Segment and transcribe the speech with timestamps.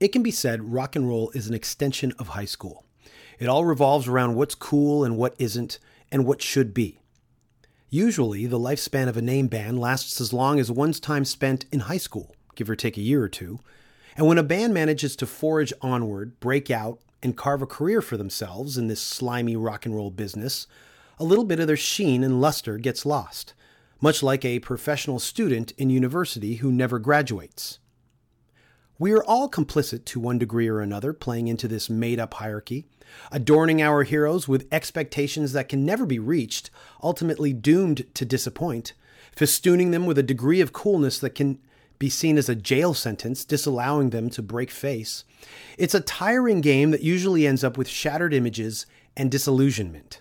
[0.00, 2.84] It can be said rock and roll is an extension of high school.
[3.40, 5.80] It all revolves around what's cool and what isn't,
[6.12, 7.00] and what should be.
[7.90, 11.80] Usually, the lifespan of a name band lasts as long as one's time spent in
[11.80, 13.58] high school, give or take a year or two.
[14.16, 18.16] And when a band manages to forage onward, break out, and carve a career for
[18.16, 20.66] themselves in this slimy rock and roll business,
[21.18, 23.54] a little bit of their sheen and luster gets lost,
[24.00, 27.80] much like a professional student in university who never graduates.
[29.00, 32.86] We are all complicit to one degree or another playing into this made up hierarchy,
[33.30, 38.94] adorning our heroes with expectations that can never be reached, ultimately doomed to disappoint,
[39.36, 41.60] festooning them with a degree of coolness that can
[42.00, 45.24] be seen as a jail sentence, disallowing them to break face.
[45.76, 48.84] It's a tiring game that usually ends up with shattered images
[49.16, 50.20] and disillusionment.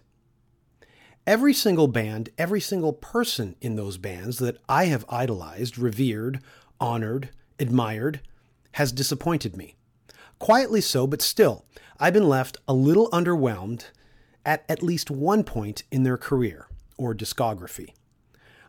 [1.25, 6.41] Every single band, every single person in those bands that I have idolized, revered,
[6.79, 8.21] honored, admired,
[8.73, 9.75] has disappointed me.
[10.39, 11.65] Quietly so, but still,
[11.99, 13.85] I've been left a little underwhelmed
[14.45, 17.93] at at least one point in their career or discography.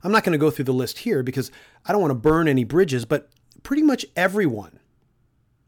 [0.03, 1.51] I'm not going to go through the list here because
[1.85, 3.31] I don't want to burn any bridges, but
[3.63, 4.79] pretty much everyone,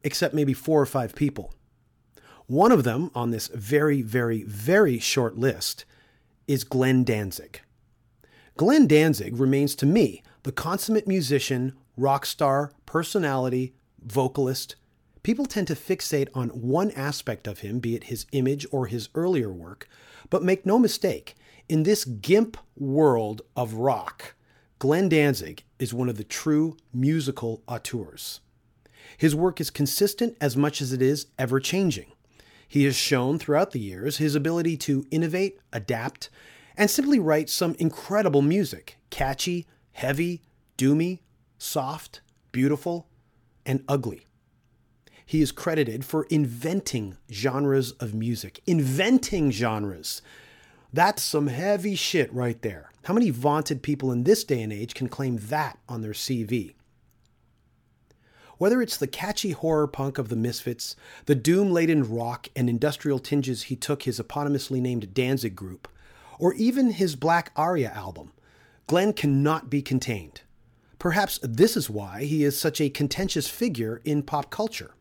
[0.02, 1.52] except maybe four or five people.
[2.46, 5.84] One of them on this very, very, very short list
[6.48, 7.60] is Glenn Danzig.
[8.56, 14.76] Glenn Danzig remains to me the consummate musician, rock star, personality, vocalist,
[15.22, 19.08] people tend to fixate on one aspect of him, be it his image or his
[19.14, 19.88] earlier work.
[20.28, 21.34] But make no mistake,
[21.68, 24.34] in this GIMP world of rock,
[24.78, 28.40] Glenn Danzig is one of the true musical auteurs.
[29.18, 32.12] His work is consistent as much as it is ever changing.
[32.66, 36.30] He has shown throughout the years his ability to innovate, adapt,
[36.76, 40.40] and simply write some incredible music catchy, heavy,
[40.78, 41.18] doomy,
[41.58, 42.20] soft,
[42.52, 43.06] beautiful,
[43.64, 44.26] and ugly.
[45.24, 50.22] He is credited for inventing genres of music, inventing genres.
[50.92, 52.90] That's some heavy shit right there.
[53.04, 56.74] How many vaunted people in this day and age can claim that on their CV?
[58.58, 60.96] Whether it's the catchy horror punk of the Misfits,
[61.26, 65.88] the doom laden rock and industrial tinges he took his eponymously named Danzig group,
[66.38, 68.32] or even his Black Aria album,
[68.86, 70.42] Glenn cannot be contained.
[71.00, 74.92] Perhaps this is why he is such a contentious figure in pop culture.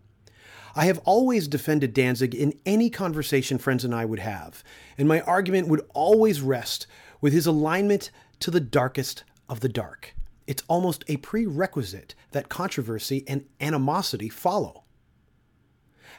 [0.73, 4.63] I have always defended Danzig in any conversation friends and I would have,
[4.97, 6.87] and my argument would always rest
[7.19, 10.15] with his alignment to the darkest of the dark.
[10.47, 14.85] It's almost a prerequisite that controversy and animosity follow.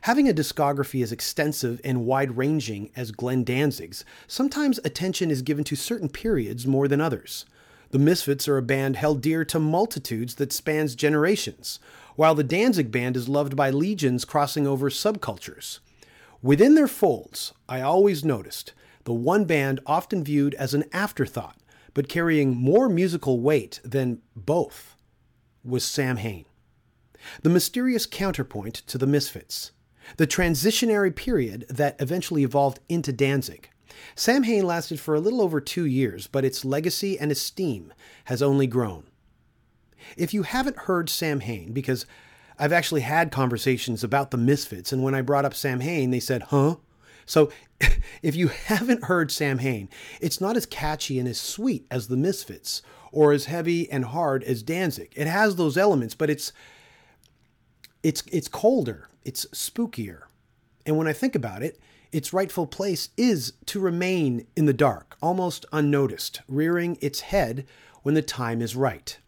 [0.03, 5.65] Having a discography as extensive and wide ranging as Glenn Danzig's, sometimes attention is given
[5.65, 7.47] to certain periods more than others.
[7.91, 11.81] The Misfits are a band held dear to multitudes that spans generations,
[12.15, 15.81] while the Danzig band is loved by legions crossing over subcultures.
[16.41, 18.75] Within their folds, I always noticed
[19.05, 21.57] the one band often viewed as an afterthought,
[21.93, 24.95] but carrying more musical weight than both,
[25.65, 26.45] was Samhain.
[27.43, 29.73] The mysterious counterpoint to the Misfits,
[30.17, 33.70] the transitionary period that eventually evolved into Danzig.
[34.15, 37.93] Samhain lasted for a little over two years, but its legacy and esteem
[38.25, 39.05] has only grown.
[40.17, 42.07] If you haven't heard Samhain, because
[42.59, 46.43] I've actually had conversations about the Misfits, and when I brought up Samhain, they said,
[46.45, 46.77] huh?
[47.27, 47.51] So
[48.23, 49.89] if you haven't heard Samhain,
[50.21, 54.45] it's not as catchy and as sweet as the Misfits, or as heavy and hard
[54.45, 55.13] as Danzig.
[55.17, 56.53] It has those elements, but it's
[58.03, 60.23] it's it's colder, it's spookier.
[60.87, 61.79] And when I think about it,
[62.13, 67.67] its rightful place is to remain in the dark, almost unnoticed, rearing its head
[68.03, 69.19] when the time is right.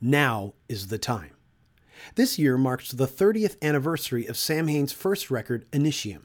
[0.00, 1.32] Now is the time.
[2.14, 6.22] This year marks the 30th anniversary of Sam Samhain's first record, Initium.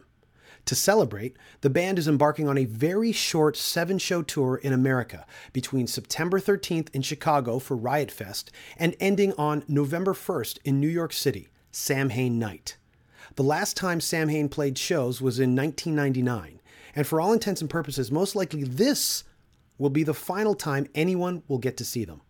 [0.66, 5.26] To celebrate, the band is embarking on a very short seven show tour in America
[5.54, 10.88] between September 13th in Chicago for Riot Fest and ending on November 1st in New
[10.88, 12.78] York City, Sam Samhain Night.
[13.36, 16.62] The last time Samhain played shows was in 1999,
[16.96, 19.26] and for all intents and purposes, most likely this
[19.78, 22.22] will be the final time anyone will get to see them.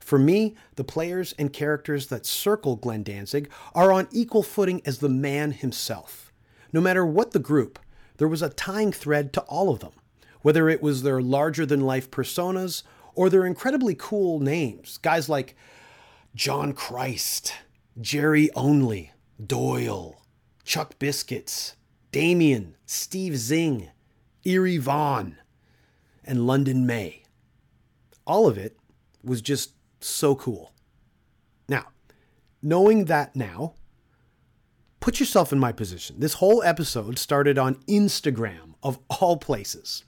[0.00, 4.98] For me, the players and characters that circle Glenn Danzig are on equal footing as
[4.98, 6.30] the man himself.
[6.74, 7.78] No matter what the group,
[8.18, 9.92] there was a tying thread to all of them,
[10.42, 12.82] whether it was their larger than life personas
[13.14, 14.98] or their incredibly cool names.
[14.98, 15.56] Guys like
[16.34, 17.54] John Christ,
[17.98, 19.12] Jerry Only,
[19.44, 20.17] Doyle,
[20.68, 21.76] Chuck Biscuits,
[22.12, 23.88] Damien, Steve Zing,
[24.44, 25.38] Eerie Von,
[26.22, 27.22] and London May.
[28.26, 28.76] All of it
[29.24, 30.74] was just so cool.
[31.70, 31.86] Now,
[32.60, 33.76] knowing that now,
[35.00, 36.20] put yourself in my position.
[36.20, 40.04] This whole episode started on Instagram, of all places.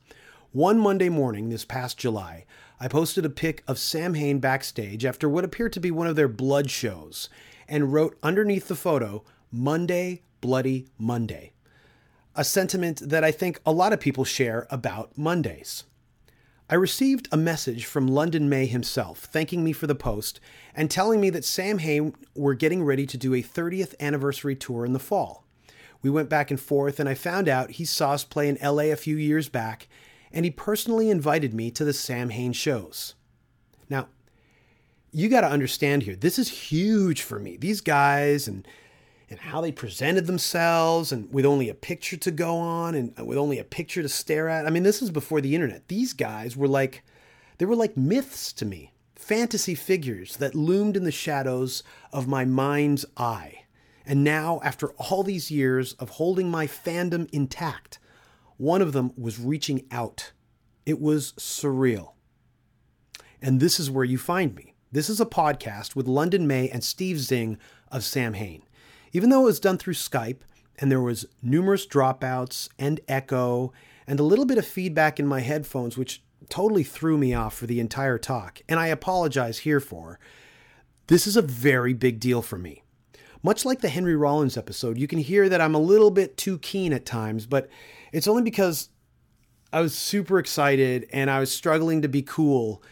[0.52, 2.44] One Monday morning this past July,
[2.78, 6.28] I posted a pic of Samhain backstage after what appeared to be one of their
[6.28, 7.30] blood shows
[7.66, 11.52] and wrote underneath the photo, Monday, Bloody Monday.
[12.34, 15.84] A sentiment that I think a lot of people share about Mondays.
[16.70, 20.38] I received a message from London May himself thanking me for the post
[20.72, 24.86] and telling me that Sam Samhain were getting ready to do a 30th anniversary tour
[24.86, 25.44] in the fall.
[26.00, 28.84] We went back and forth, and I found out he saw us play in LA
[28.84, 29.88] a few years back,
[30.32, 33.14] and he personally invited me to the Samhain shows.
[33.88, 34.06] Now,
[35.12, 37.56] you got to understand here, this is huge for me.
[37.56, 38.66] These guys and
[39.30, 43.38] and how they presented themselves and with only a picture to go on and with
[43.38, 44.66] only a picture to stare at.
[44.66, 45.86] I mean, this is before the internet.
[45.88, 47.04] These guys were like
[47.58, 51.82] they were like myths to me, fantasy figures that loomed in the shadows
[52.12, 53.64] of my mind's eye.
[54.06, 57.98] And now, after all these years of holding my fandom intact,
[58.56, 60.32] one of them was reaching out.
[60.86, 62.14] It was surreal.
[63.42, 64.74] And this is where you find me.
[64.90, 67.58] This is a podcast with London May and Steve Zing
[67.92, 68.62] of Samhain.
[69.12, 70.40] Even though it was done through Skype
[70.78, 73.72] and there was numerous dropouts and echo
[74.06, 77.66] and a little bit of feedback in my headphones, which totally threw me off for
[77.66, 80.18] the entire talk, and I apologize here for,
[81.06, 82.82] this is a very big deal for me.
[83.42, 86.58] Much like the Henry Rollins episode, you can hear that I'm a little bit too
[86.58, 87.68] keen at times, but
[88.12, 88.90] it's only because
[89.72, 92.82] I was super excited and I was struggling to be cool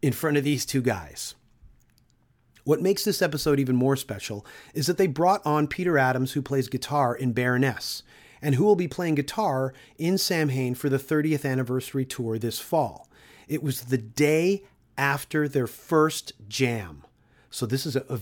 [0.00, 1.34] in front of these two guys.
[2.64, 6.42] What makes this episode even more special is that they brought on Peter Adams, who
[6.42, 8.02] plays guitar in Baroness,
[8.40, 13.08] and who will be playing guitar in Samhain for the 30th anniversary tour this fall.
[13.48, 14.62] It was the day
[14.96, 17.04] after their first jam.
[17.50, 18.18] So this is a, a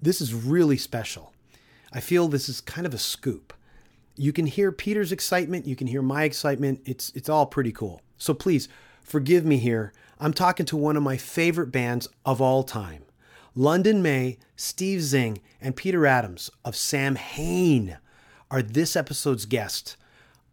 [0.00, 1.32] this is really special.
[1.92, 3.52] I feel this is kind of a scoop.
[4.16, 6.80] You can hear Peter's excitement, you can hear my excitement.
[6.84, 8.02] It's it's all pretty cool.
[8.18, 8.68] So please
[9.02, 9.92] forgive me here.
[10.18, 13.04] I'm talking to one of my favorite bands of all time.
[13.54, 17.98] London May, Steve Zing, and Peter Adams of Samhain
[18.50, 19.96] are this episode's guests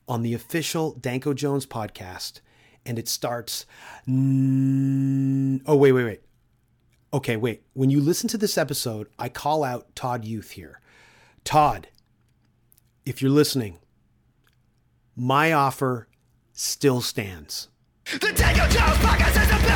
[0.07, 2.41] on the official Danko Jones podcast.
[2.85, 3.65] And it starts.
[4.07, 6.21] oh, wait, wait, wait.
[7.13, 7.63] Okay, wait.
[7.73, 10.79] When you listen to this episode, I call out Todd Youth here.
[11.43, 11.89] Todd,
[13.05, 13.79] if you're listening,
[15.15, 16.07] my offer
[16.53, 17.69] still stands.
[18.05, 19.66] The Danko Jones podcast is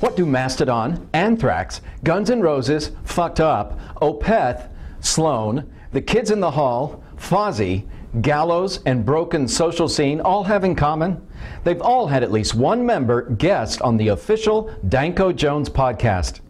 [0.00, 6.50] what do Mastodon, Anthrax, Guns N' Roses, Fucked Up, Opeth, Sloan, The Kids in the
[6.50, 7.86] Hall, Fozzy,
[8.20, 11.26] Gallows, and Broken Social Scene all have in common?
[11.64, 16.40] They've all had at least one member guest on the official Danko Jones podcast.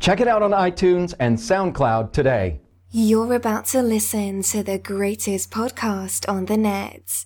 [0.00, 2.60] Check it out on iTunes and SoundCloud today.
[2.90, 7.24] You're about to listen to the greatest podcast on the net.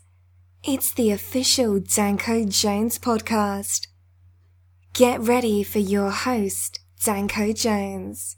[0.65, 3.92] It's the official Danko Jones podcast.
[4.95, 8.37] Get ready for your host, Danko Jones.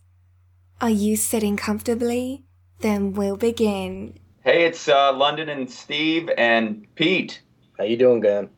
[0.80, 2.44] Are you sitting comfortably?
[2.78, 4.20] Then we'll begin.
[4.44, 7.42] Hey, it's uh, London and Steve and Pete.
[7.76, 8.50] How you doing, Gan?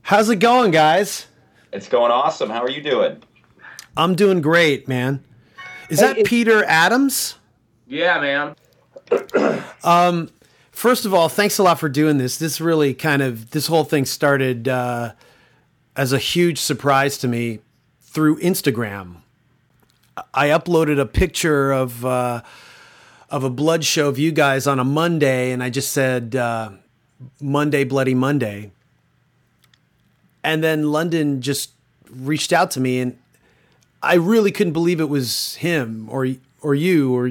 [0.00, 1.28] How's it going, guys?
[1.72, 2.50] It's going awesome.
[2.50, 3.22] How are you doing?
[3.96, 5.22] I'm doing great, man.
[5.88, 7.36] Is hey, that Peter Adams?
[7.86, 9.62] Yeah, man.
[9.84, 10.30] um,
[10.72, 12.38] first of all, thanks a lot for doing this.
[12.38, 15.12] This really kind of this whole thing started uh,
[15.96, 17.60] as a huge surprise to me
[18.00, 19.16] through Instagram.
[20.34, 22.42] I uploaded a picture of uh,
[23.30, 26.70] of a blood show of you guys on a Monday, and I just said uh,
[27.40, 28.70] Monday, Bloody Monday.
[30.44, 31.70] And then London just
[32.10, 33.18] reached out to me, and
[34.02, 36.28] I really couldn't believe it was him or
[36.60, 37.30] or you or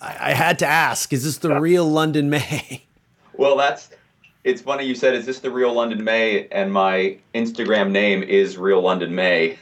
[0.00, 2.84] I, I had to ask, is this the real London May?
[3.32, 3.90] Well, that's
[4.46, 6.46] it's funny you said, is this the real London May?
[6.52, 9.58] And my Instagram name is Real London May.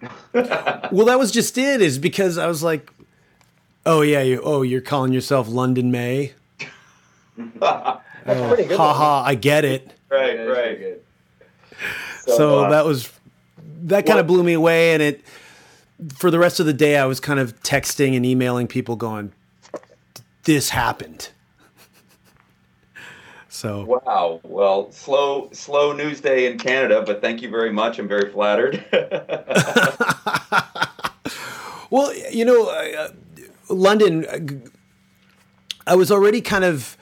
[0.32, 2.90] well, that was just it, is because I was like,
[3.84, 6.32] oh, yeah, you, oh, you're calling yourself London May?
[7.36, 8.78] That's oh, pretty good.
[8.78, 9.92] Haha, ha, I get it.
[10.08, 11.02] Right, yeah, right.
[12.22, 13.12] So, so uh, that was,
[13.82, 14.94] that kind of blew me away.
[14.94, 15.20] And it,
[16.14, 19.32] for the rest of the day, I was kind of texting and emailing people going,
[20.44, 21.31] this happened.
[23.62, 24.40] So wow.
[24.42, 28.00] Well, slow slow news day in Canada, but thank you very much.
[28.00, 28.84] I'm very flattered.
[31.90, 33.10] well, you know, uh,
[33.68, 34.26] London.
[34.26, 34.40] Uh,
[35.86, 36.96] I was already kind of.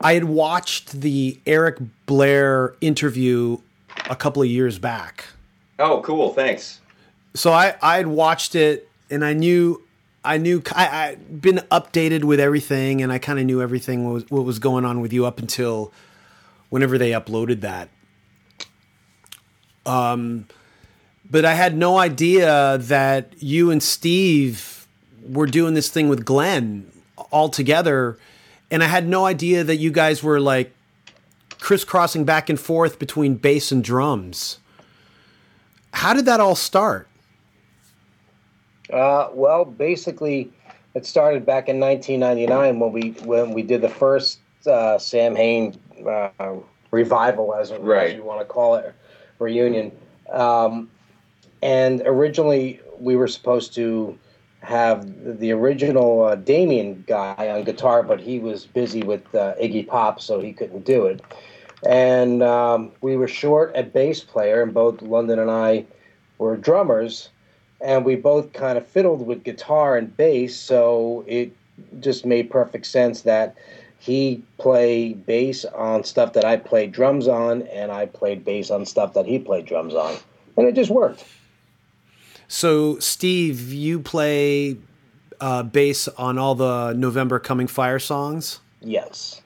[0.00, 3.58] I had watched the Eric Blair interview
[4.08, 5.26] a couple of years back.
[5.78, 6.32] Oh, cool.
[6.32, 6.80] Thanks.
[7.34, 9.82] So I I had watched it and I knew
[10.28, 14.30] I knew I, I'd been updated with everything and I kind of knew everything was
[14.30, 15.90] what was going on with you up until
[16.68, 17.88] whenever they uploaded that.
[19.86, 20.46] Um,
[21.30, 24.86] but I had no idea that you and Steve
[25.26, 26.92] were doing this thing with Glenn
[27.30, 28.18] all together,
[28.70, 30.74] and I had no idea that you guys were like
[31.58, 34.58] crisscrossing back and forth between bass and drums.
[35.94, 37.07] How did that all start?
[38.92, 40.52] Uh, well, basically,
[40.94, 46.30] it started back in 1999 when we when we did the first uh, Samhain uh,
[46.90, 48.10] revival, as, Right.
[48.10, 48.94] as you want to call it,
[49.38, 49.92] reunion.
[50.30, 50.90] Um,
[51.62, 54.18] and originally, we were supposed to
[54.60, 59.86] have the original uh, Damien guy on guitar, but he was busy with uh, Iggy
[59.86, 61.22] Pop, so he couldn't do it.
[61.86, 65.84] And um, we were short a bass player, and both London and I
[66.38, 67.28] were drummers,
[67.80, 71.52] and we both kind of fiddled with guitar and bass, so it
[72.00, 73.54] just made perfect sense that
[74.00, 78.86] he played bass on stuff that I played drums on, and I played bass on
[78.86, 80.16] stuff that he played drums on,
[80.56, 81.24] and it just worked.
[82.48, 84.76] So, Steve, you play
[85.40, 89.42] uh, bass on all the November Coming Fire songs, Yes,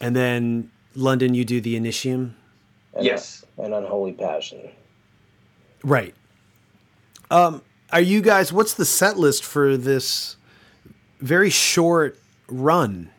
[0.00, 2.32] and then London, you do the Initium.
[2.94, 3.44] and, Yes.
[3.56, 4.68] and Unholy Passion.
[5.84, 6.14] Right.
[7.30, 7.62] Um,
[7.92, 8.52] are you guys?
[8.52, 10.36] What's the set list for this
[11.20, 12.18] very short
[12.48, 13.10] run?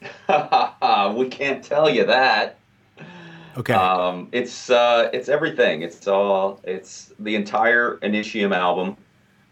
[0.28, 2.58] we can't tell you that.
[3.56, 3.74] Okay.
[3.74, 5.82] Um, it's uh, it's everything.
[5.82, 6.60] It's all.
[6.64, 8.96] It's the entire Initium album,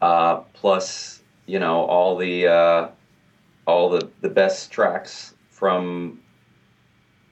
[0.00, 2.88] uh, plus you know all the uh,
[3.66, 6.18] all the the best tracks from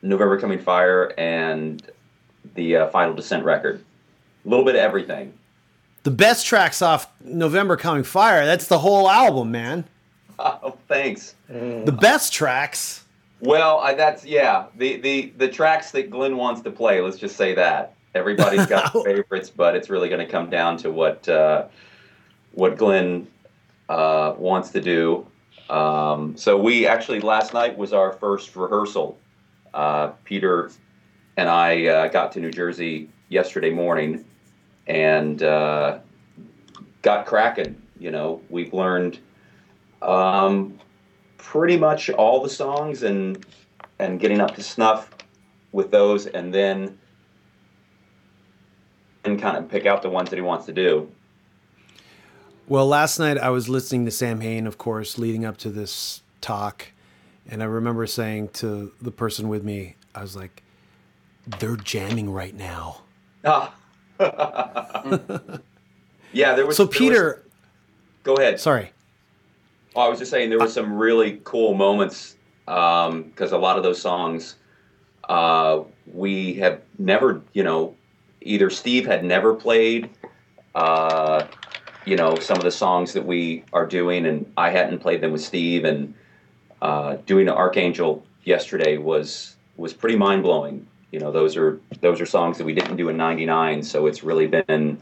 [0.02, 1.90] November Coming Fire and
[2.54, 3.82] the uh, Final Descent record.
[4.44, 5.32] A little bit of everything.
[6.02, 8.46] The best tracks off November Coming Fire.
[8.46, 9.84] That's the whole album, man.
[10.40, 11.34] Oh, thanks.
[11.48, 13.04] The best tracks.
[13.40, 14.66] Well, I, that's yeah.
[14.76, 17.00] The, the the tracks that Glenn wants to play.
[17.00, 20.92] Let's just say that everybody's got favorites, but it's really going to come down to
[20.92, 21.66] what uh,
[22.52, 23.26] what Glenn
[23.88, 25.26] uh, wants to do.
[25.70, 29.18] Um, so we actually last night was our first rehearsal.
[29.74, 30.70] Uh, Peter
[31.36, 34.24] and I uh, got to New Jersey yesterday morning
[34.88, 35.98] and uh,
[37.02, 37.80] got cracking.
[37.98, 39.18] You know, we've learned.
[40.02, 40.78] Um,
[41.38, 43.46] pretty much all the songs and
[43.98, 45.10] and getting up to snuff
[45.72, 46.98] with those and then
[49.24, 51.10] and kind of pick out the ones that he wants to do.
[52.66, 56.88] Well, last night I was listening to Samhain, of course, leading up to this talk,
[57.48, 60.62] and I remember saying to the person with me, I was like,
[61.46, 63.02] "They're jamming right now."
[63.42, 63.74] Ah.
[66.32, 67.44] yeah, there was So, there was- Peter,
[68.24, 68.60] go ahead.
[68.60, 68.90] sorry.
[69.96, 73.82] Oh, I was just saying there were some really cool moments because a lot of
[73.82, 74.56] those songs
[75.28, 75.80] uh,
[76.12, 77.94] we have never, you know,
[78.42, 80.10] either Steve had never played,
[80.74, 81.44] uh,
[82.04, 85.32] you know, some of the songs that we are doing, and I hadn't played them
[85.32, 86.14] with Steve, and
[86.80, 90.86] uh, doing the Archangel yesterday was was pretty mind blowing.
[91.10, 94.22] You know, those are those are songs that we didn't do in '99, so it's
[94.22, 94.98] really been.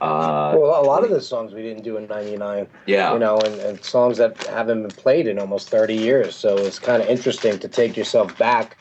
[0.00, 2.66] Uh, Well, a lot of the songs we didn't do in '99.
[2.86, 6.34] yeah, you know, and, and songs that haven't been played in almost 30 years.
[6.34, 8.76] So it's kind of interesting to take yourself back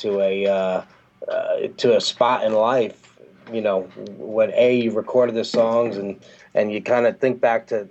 [0.00, 0.82] to a uh,
[1.28, 3.14] uh, to a spot in life,
[3.52, 3.82] you know,
[4.18, 6.20] when a you recorded the songs and
[6.54, 7.88] and you kind of think back to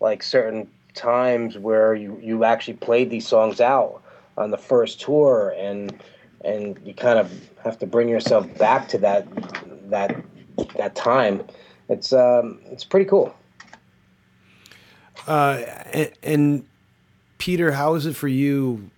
[0.00, 4.02] like certain times where you you actually played these songs out
[4.36, 6.02] on the first tour and
[6.44, 7.32] and you kind of
[7.64, 9.26] have to bring yourself back to that
[9.90, 10.22] that
[10.76, 11.42] that time.
[11.88, 13.34] It's um it's pretty cool.
[15.26, 16.66] Uh, and, and
[17.38, 18.90] Peter, how is it for you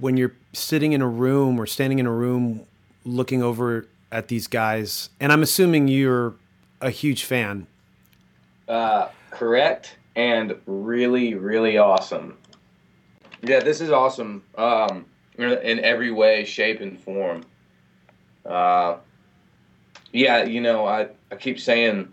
[0.00, 2.66] when you're sitting in a room or standing in a room
[3.04, 5.10] looking over at these guys?
[5.20, 6.34] And I'm assuming you're
[6.80, 7.66] a huge fan.
[8.68, 12.36] Uh, correct and really, really awesome.
[13.42, 15.06] Yeah, this is awesome um,
[15.42, 17.44] in every way, shape, and form.
[18.44, 18.96] Uh,
[20.12, 22.10] yeah, you know, I, I keep saying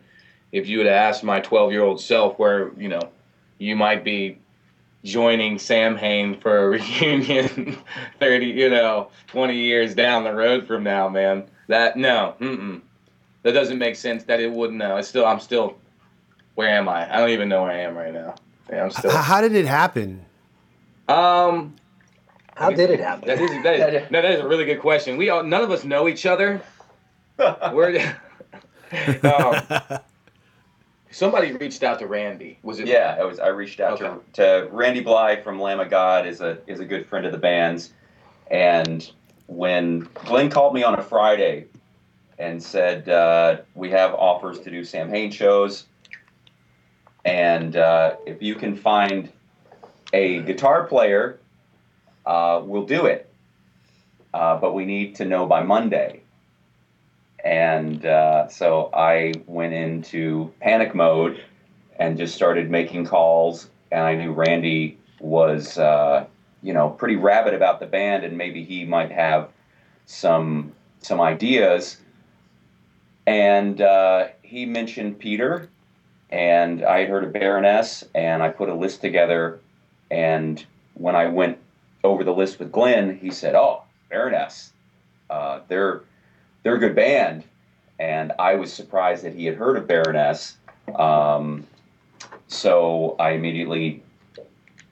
[0.51, 3.09] if you would ask my 12 year old self where, you know,
[3.57, 4.37] you might be
[5.03, 7.77] joining Samhain for a reunion
[8.19, 12.81] 30, you know, 20 years down the road from now, man, that, no, mm-mm.
[13.43, 14.81] That doesn't make sense that it wouldn't.
[14.81, 15.77] It's still, I'm still
[16.57, 17.13] where am I?
[17.13, 18.33] I don't even know where I am right now.
[18.67, 19.11] Yeah, I'm still.
[19.11, 20.25] How did it happen?
[21.07, 21.75] Um,
[22.57, 23.27] How did it happen?
[23.27, 25.15] that is that is, no, that is a really good question.
[25.15, 26.59] We all, none of us know each other.
[27.35, 28.19] Where?
[29.23, 29.61] um,
[31.11, 32.57] somebody reached out to Randy.
[32.63, 32.87] Was it?
[32.87, 33.37] Yeah, I was.
[33.39, 34.19] I reached out Okay.
[34.33, 37.31] to, to Randy Blythe from Lamb of God is a is a good friend of
[37.31, 37.93] the band's,
[38.49, 39.07] and
[39.45, 41.65] when Glenn called me on a Friday
[42.39, 45.85] and said uh, we have offers to do Samhain shows,
[47.23, 49.31] and uh, if you can find
[50.11, 51.39] a guitar player,
[52.27, 53.29] uh, we'll do it,
[54.33, 56.21] uh, but we need to know by Monday.
[57.43, 61.41] And uh, so I went into panic mode
[61.97, 63.69] and just started making calls.
[63.91, 66.25] And I knew Randy was, uh,
[66.61, 69.49] you know, pretty rabid about the band, and maybe he might have
[70.05, 71.97] some some ideas.
[73.25, 75.69] And uh, he mentioned Peter,
[76.29, 79.59] and I had heard of Baroness, and I put a list together.
[80.11, 80.65] And
[80.95, 81.59] when I went
[82.03, 84.73] over the list with Glenn, he said, "Oh, Baroness,
[85.29, 86.01] uh, they're
[86.63, 87.43] they're a good band."
[87.99, 90.57] And I was surprised that he had heard of Baroness.
[90.95, 91.65] Um,
[92.47, 94.03] so I immediately,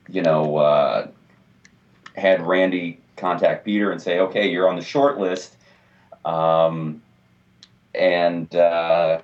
[0.09, 1.07] you know, uh,
[2.15, 5.55] had Randy contact Peter and say, "Okay, you're on the short list,"
[6.25, 7.01] um,
[7.93, 9.21] and uh,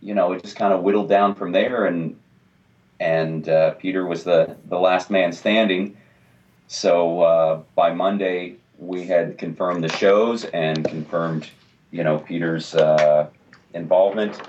[0.00, 2.18] you know, it just kind of whittled down from there, and
[3.00, 5.96] and uh, Peter was the the last man standing.
[6.68, 11.48] So uh, by Monday, we had confirmed the shows and confirmed,
[11.90, 13.28] you know, Peter's uh,
[13.74, 14.40] involvement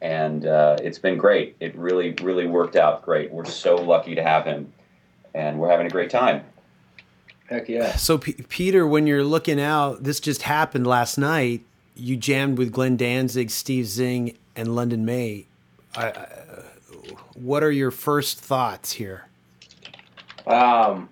[0.00, 1.56] and uh, it's been great.
[1.60, 3.32] It really, really worked out great.
[3.32, 4.72] We're so lucky to have him,
[5.34, 6.44] and we're having a great time.
[7.48, 7.96] Heck yeah.
[7.96, 11.62] So, P- Peter, when you're looking out, this just happened last night.
[11.96, 15.46] You jammed with Glenn Danzig, Steve Zing, and London May.
[15.96, 16.28] I, I,
[17.34, 19.26] what are your first thoughts here?
[20.46, 21.08] Um.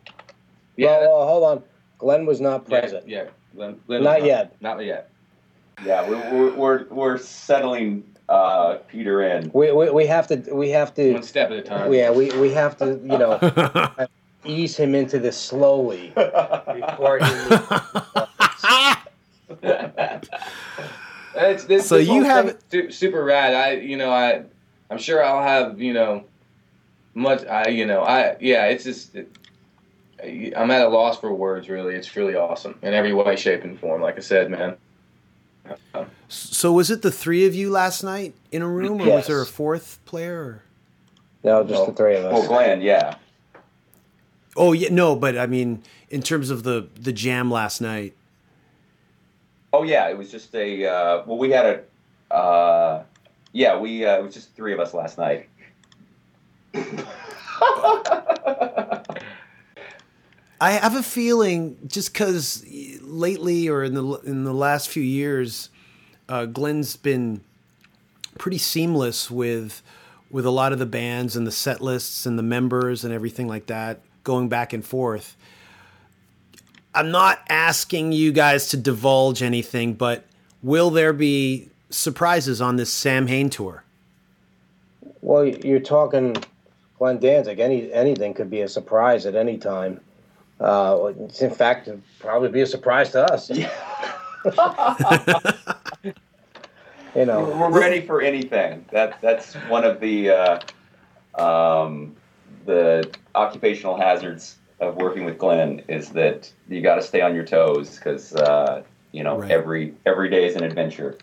[0.76, 0.98] Yeah.
[1.00, 1.62] Well, well, hold on.
[1.98, 3.08] Glenn was not present.
[3.08, 3.24] Yeah.
[3.54, 4.56] Glenn- Glenn Not was yet.
[4.60, 5.10] Not yet.
[5.84, 9.50] Yeah, we're we're we're, we're settling uh, Peter in.
[9.54, 11.92] We, we, we have to we have to One step at a time.
[11.92, 13.38] yeah we, we have to you know
[14.44, 17.24] ease him into this slowly before he
[21.38, 22.56] It's, this, So this you have-
[22.90, 23.54] super rad.
[23.54, 24.42] I, you know, I,
[24.90, 26.24] I'm sure I'll have, you know,
[27.14, 27.44] much.
[27.46, 28.66] I, you know, I, yeah.
[28.66, 29.30] It's just, it,
[30.22, 31.68] I'm at a loss for words.
[31.68, 34.02] Really, it's really awesome in every way, shape, and form.
[34.02, 34.76] Like I said, man.
[36.28, 39.42] So, was it the three of you last night in a room, or was there
[39.42, 40.40] a fourth player?
[40.40, 40.62] Or?
[41.44, 43.16] no just the three of us Well, Glenn, yeah,
[44.56, 48.14] Oh, yeah, no, but I mean, in terms of the the jam last night.
[49.72, 50.86] oh yeah, it was just a.
[50.86, 52.34] Uh, well, we had a.
[52.34, 53.02] Uh,
[53.52, 55.48] yeah, we uh, it was just three of us last night.
[60.60, 62.64] I have a feeling just because
[63.02, 65.70] lately or in the in the last few years,
[66.28, 67.42] uh, Glenn's been
[68.38, 69.82] pretty seamless with
[70.30, 73.46] with a lot of the bands and the set lists and the members and everything
[73.48, 75.36] like that, going back and forth.
[76.94, 80.24] I'm not asking you guys to divulge anything, but
[80.62, 83.84] will there be surprises on this Samhain tour?
[85.26, 86.36] well you're talking
[86.98, 90.00] Glenn Danzig any anything could be a surprise at any time
[90.60, 93.66] uh, it's in fact it'd probably be a surprise to us you
[97.24, 98.84] know We're ready for anything.
[98.92, 100.60] That that's one of the uh,
[101.42, 102.14] um,
[102.64, 107.44] the occupational hazards of working with Glenn is that you got to stay on your
[107.44, 109.50] toes because uh, you know Right.
[109.50, 111.18] every every day is an adventure.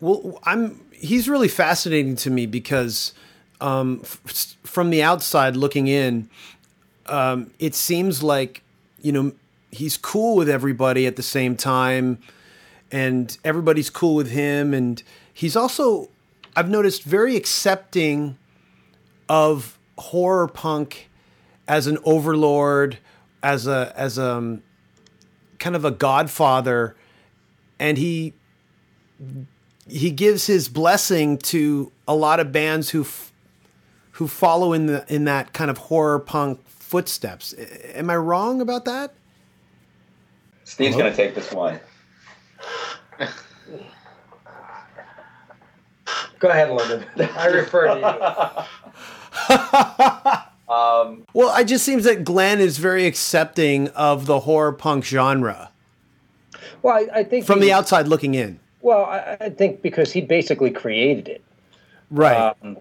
[0.00, 0.80] Well, I'm.
[0.92, 3.12] He's really fascinating to me because,
[3.60, 6.30] um, f- from the outside looking in,
[7.06, 8.62] um, it seems like
[9.00, 9.32] you know
[9.70, 12.18] he's cool with everybody at the same time,
[12.90, 16.08] and everybody's cool with him, and he's also,
[16.54, 18.36] I've noticed, very accepting
[19.28, 21.08] of horror punk
[21.66, 22.98] as an overlord,
[23.42, 24.62] as a as a um,
[25.58, 26.94] kind of a godfather,
[27.78, 28.34] and he
[29.88, 33.32] he gives his blessing to a lot of bands who f-
[34.12, 36.60] who follow in the in that kind of horror punk
[36.92, 37.54] footsteps.
[37.94, 39.14] Am I wrong about that?
[40.64, 41.80] Steve's going to take this one.
[46.38, 48.66] go ahead London I refer to
[49.48, 49.52] you
[50.74, 55.70] Um, Well, it just seems that Glenn is very accepting of the horror punk genre
[56.82, 58.60] well I, I think from he- the outside looking in.
[58.82, 61.42] well I, I think because he basically created it
[62.10, 62.54] Right.
[62.62, 62.76] Um,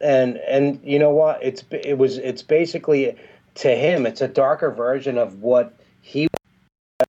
[0.00, 1.40] and and you know what?
[1.40, 3.16] It's it was it's basically
[3.56, 4.06] to him.
[4.06, 6.28] It's a darker version of what he
[7.00, 7.08] was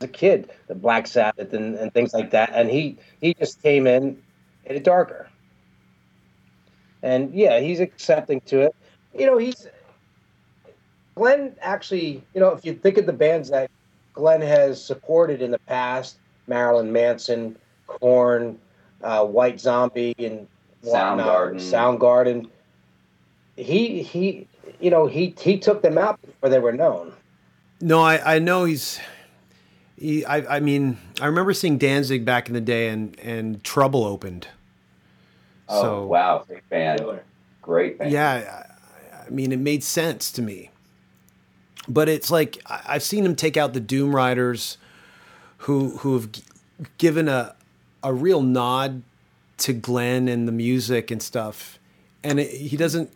[0.00, 2.50] a kid, the Black Sabbath and, and things like that.
[2.54, 4.22] And he he just came in,
[4.66, 5.28] made it darker.
[7.02, 8.76] And yeah, he's accepting to it.
[9.18, 9.66] You know, he's
[11.14, 13.70] Glenn actually, you know, if you think of the bands that
[14.14, 17.56] Glenn has supported in the past, Marilyn Manson,
[17.86, 18.58] Korn,
[19.02, 20.46] uh, White Zombie, and
[20.84, 21.56] Soundgarden.
[21.56, 22.48] Soundgarden.
[23.56, 24.46] He he,
[24.80, 27.12] you know, he he took them out before they were known.
[27.80, 29.00] No, I, I know he's.
[29.98, 34.04] He, I, I mean, I remember seeing Danzig back in the day, and and Trouble
[34.04, 34.48] opened.
[35.68, 37.00] Oh So- wow, great band,
[37.62, 38.10] great band.
[38.10, 38.64] Yeah,
[39.12, 40.70] I, I mean, it made sense to me.
[41.88, 44.76] But it's like I- I've seen him take out the Doomriders,
[45.58, 46.42] who who have g-
[46.98, 47.54] given a
[48.02, 49.02] a real nod
[49.58, 51.78] to Glenn and the music and stuff,
[52.24, 53.10] and it, he doesn't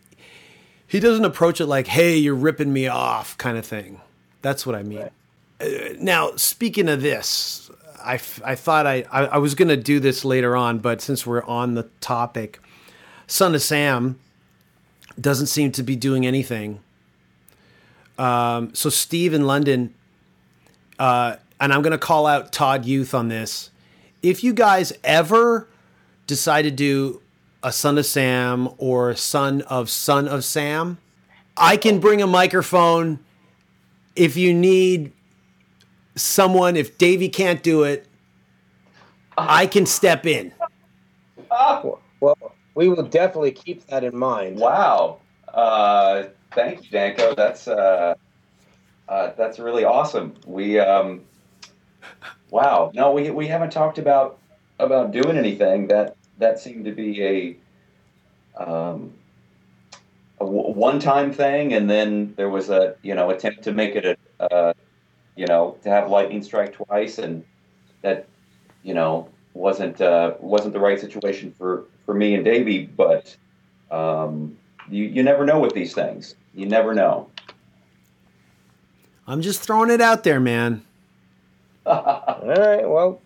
[0.86, 4.00] he doesn't approach it like, "Hey, you're ripping me off," kind of thing.
[4.42, 5.08] That's what I mean.
[5.60, 5.66] Uh,
[5.98, 7.70] now, speaking of this,
[8.04, 11.26] I, I thought I, I, I was going to do this later on, but since
[11.26, 12.60] we're on the topic,
[13.26, 14.18] Son of Sam
[15.18, 16.80] doesn't seem to be doing anything.
[18.18, 19.94] Um, so Steve in London,
[20.98, 23.70] uh, and I'm going to call out Todd Youth on this.
[24.22, 25.68] If you guys ever
[26.26, 27.20] decide to do
[27.64, 30.98] a Son of Sam or Son of Son of Sam,
[31.56, 33.18] I can bring a microphone.
[34.14, 35.12] If you need
[36.14, 38.06] someone, if Davey can't do it,
[39.36, 40.52] I can step in.
[41.50, 42.38] Well,
[42.74, 44.58] we will definitely keep that in mind.
[44.58, 45.20] Wow.
[45.52, 47.34] Uh, thank you, Danko.
[47.34, 48.14] That's uh,
[49.08, 50.34] uh, that's really awesome.
[50.46, 51.22] We um,
[52.50, 52.92] wow.
[52.94, 54.38] No, we we haven't talked about
[54.78, 55.88] about doing anything.
[55.88, 57.56] That that seemed to be a
[58.62, 59.12] um,
[60.40, 64.18] a w- one-time thing, and then there was a you know attempt to make it
[64.40, 64.72] a uh,
[65.36, 67.44] you know to have lightning strike twice, and
[68.02, 68.26] that
[68.82, 73.36] you know wasn't uh, wasn't the right situation for for me and Davey, but.
[73.90, 74.56] Um,
[74.90, 76.34] you, you never know with these things.
[76.54, 77.28] You never know.
[79.26, 80.84] I'm just throwing it out there, man.
[81.86, 82.88] All right.
[82.88, 83.20] Well,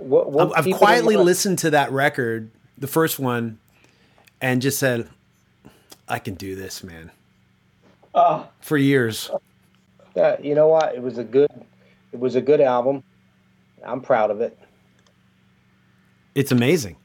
[0.00, 3.58] we'll, we'll I've, I've keep it in quietly listened to that record, the first one,
[4.40, 5.08] and just said,
[6.08, 7.10] I can do this, man.
[8.14, 9.30] Ah, For years.
[10.16, 10.94] Yeah, you know what?
[10.94, 11.50] It was a good.
[12.12, 13.04] It was a good album.
[13.84, 14.58] I'm proud of it.
[16.34, 16.96] It's amazing.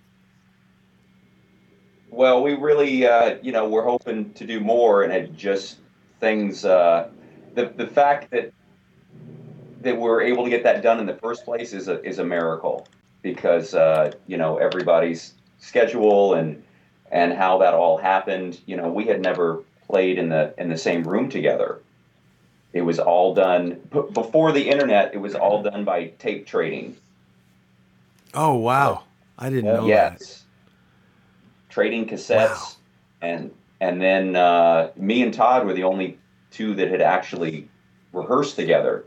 [2.10, 5.78] well, we really, uh, you know, we're hoping to do more, and it just
[6.20, 6.66] things.
[6.66, 7.10] Uh,
[7.54, 8.52] the the fact that
[9.86, 12.24] that we're able to get that done in the first place is a is a
[12.26, 12.88] miracle
[13.22, 16.62] because uh, you know everybody's schedule and
[17.12, 18.60] and how that all happened.
[18.66, 21.80] You know, we had never played in the in the same room together.
[22.74, 25.14] It was all done b- before the internet.
[25.14, 26.98] It was all done by tape trading.
[28.34, 29.04] Oh, wow.
[29.40, 29.88] I didn't know that.
[29.88, 30.42] yes
[31.70, 32.68] trading cassettes Wow.
[33.22, 36.18] and and then uh, me and todd were the only
[36.52, 37.68] two that had actually
[38.14, 39.04] rehearsed together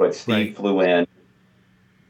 [0.00, 0.56] but steve Right.
[0.56, 1.06] flew in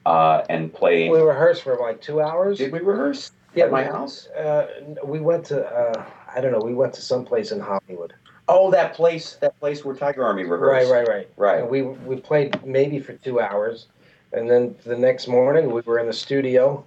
[0.07, 2.57] uh, and played We rehearsed for like two hours.
[2.57, 4.67] did we rehearse Yeah, at my we- house Uh,
[5.05, 5.67] we went to.
[5.67, 6.61] Uh, I don't know.
[6.65, 8.15] We went to some place in Hollywood.
[8.49, 11.29] oh that place that place where tiger army Right, rehearsed right, right.
[11.37, 11.61] Right.
[11.61, 13.89] And we we played maybe for two hours,
[14.33, 16.85] and then the next morning we were in the studio,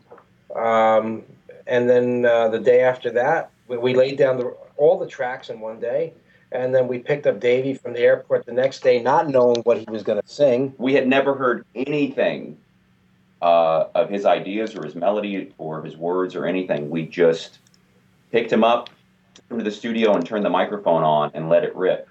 [0.55, 1.23] um,
[1.67, 5.49] and then uh, the day after that we, we laid down the, all the tracks
[5.49, 6.13] in one day,
[6.53, 9.77] and then we picked up Davey from the airport the next day, not knowing what
[9.77, 10.73] he was going to sing.
[10.77, 12.57] we had never heard anything
[13.41, 16.89] uh, of his ideas or his melody or his words or anything.
[16.89, 17.59] We just
[18.31, 18.89] picked him up,
[19.33, 22.07] took him to the studio, and turned the microphone on and let it rip.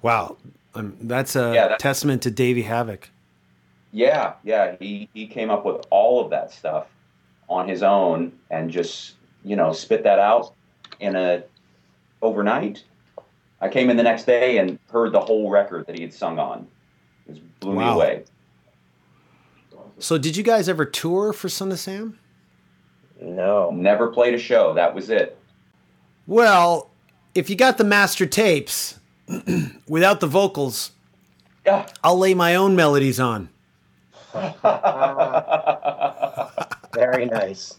[0.00, 0.36] Wow.
[0.74, 3.04] Um, that's a Yeah, that- testament to Davey Havok.
[3.94, 6.86] Yeah, yeah, he he came up with all of that stuff
[7.46, 10.54] on his own and just you know spit that out
[10.98, 11.42] in a
[12.22, 12.84] overnight.
[13.60, 16.38] I came in the next day and heard the whole record that he had sung
[16.38, 16.66] on.
[17.28, 18.24] It just blew me away.
[19.98, 22.18] So, did you guys ever tour for Son of Sam?
[23.20, 23.70] No.
[23.70, 24.74] Never played a show.
[24.74, 25.38] That was it.
[26.26, 26.90] Well,
[27.34, 28.98] if you got the master tapes
[29.88, 30.90] without the vocals,
[31.64, 31.86] Yeah.
[32.02, 33.48] I'll lay my own melodies on.
[36.94, 37.78] Very nice.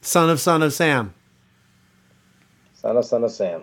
[0.00, 1.14] Son of Son of Sam.
[2.82, 3.62] Son of Son of Sam.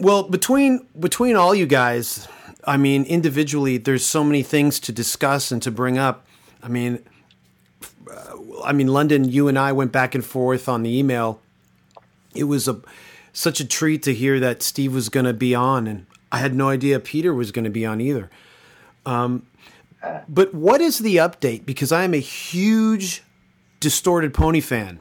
[0.00, 2.26] Well, between between all you guys,
[2.64, 6.26] I mean, individually, there's so many things to discuss and to bring up.
[6.62, 6.98] I mean,
[8.64, 11.40] I mean, London, you and I went back and forth on the email.
[12.34, 12.80] It was a
[13.32, 16.54] such a treat to hear that Steve was going to be on, and I had
[16.54, 18.28] no idea Peter was going to be on either.
[19.04, 19.46] Um,
[20.28, 21.64] but what is the update?
[21.64, 23.22] Because I am a huge
[23.78, 25.00] Distorted Pony fan.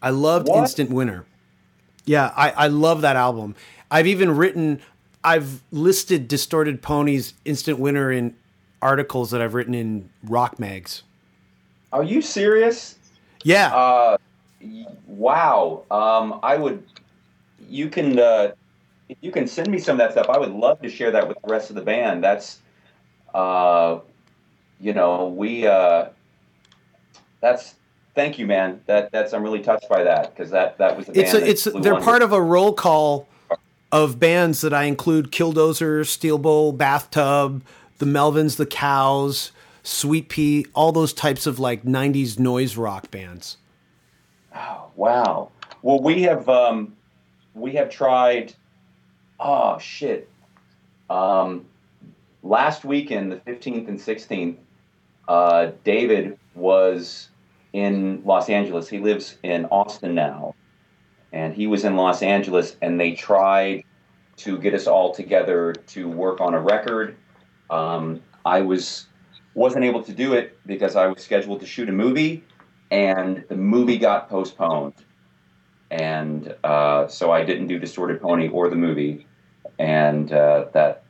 [0.00, 0.58] I loved What?
[0.58, 1.26] Instant Winner.
[2.04, 3.54] Yeah, I, I love that album.
[3.90, 4.80] I've even written,
[5.22, 8.34] I've listed Distorted Ponies Instant Winner in
[8.80, 11.04] articles that I've written in rock mags.
[11.92, 12.96] Are you serious?
[13.44, 13.74] Yeah.
[13.74, 14.16] Uh,
[15.06, 15.84] wow.
[15.90, 16.82] Um, I would.
[17.68, 18.18] You can.
[18.18, 18.52] Uh,
[19.08, 21.28] if you can send me some of that stuff, I would love to share that
[21.28, 22.24] with the rest of the band.
[22.24, 22.60] That's.
[23.34, 24.00] Uh,
[24.80, 25.66] you know, we.
[25.66, 26.06] Uh,
[27.40, 27.74] that's.
[28.14, 28.80] Thank you, man.
[28.86, 29.32] That that's.
[29.32, 31.06] I'm really touched by that because that that was.
[31.06, 33.26] The it's a, it's they're part of a roll call
[33.90, 37.62] of bands that I include Killdozer, Steel Pole, Bathtub,
[37.98, 43.58] the Melvins, the Cows, Sweet Pea, all those types of like 90s noise rock bands.
[44.54, 45.50] Oh wow.
[45.82, 46.94] Well, we have um,
[47.54, 48.54] we have tried.
[49.40, 50.28] Oh shit.
[51.08, 51.64] Um,
[52.42, 54.58] last weekend, the fifteenth and sixteenth,
[55.28, 57.28] uh, David was
[57.72, 58.88] in Los Angeles.
[58.88, 60.54] He lives in Austin now,
[61.32, 63.84] and he was in Los Angeles, and they tried
[64.36, 67.16] to get us all together to work on a record.
[67.70, 69.06] Um, I was
[69.54, 72.44] wasn't able to do it because I was scheduled to shoot a movie,
[72.90, 74.94] and the movie got postponed,
[75.90, 79.26] and uh, so I didn't do Distorted Pony or the movie,
[79.78, 81.04] and uh, that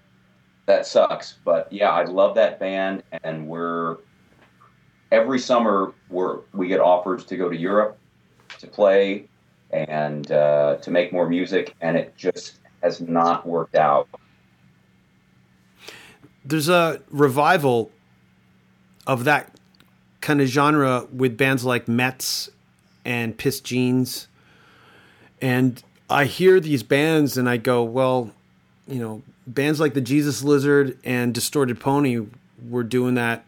[0.67, 1.37] that sucks.
[1.45, 3.99] But yeah, I love that band, and we're
[5.13, 7.97] every summer we're we get offers to go to Europe
[8.59, 9.29] to play
[9.71, 14.09] and uh, to make more music, and it just has not worked out.
[16.45, 17.91] There's a revival
[19.07, 19.55] of that
[20.21, 22.51] kind of genre with bands like METZ
[23.05, 24.29] and Piss Jeans.
[25.41, 28.31] And I hear these bands and I go, well,
[28.87, 32.27] you know, bands like the Jesus Lizard and Distorted Pony
[32.69, 33.45] were doing that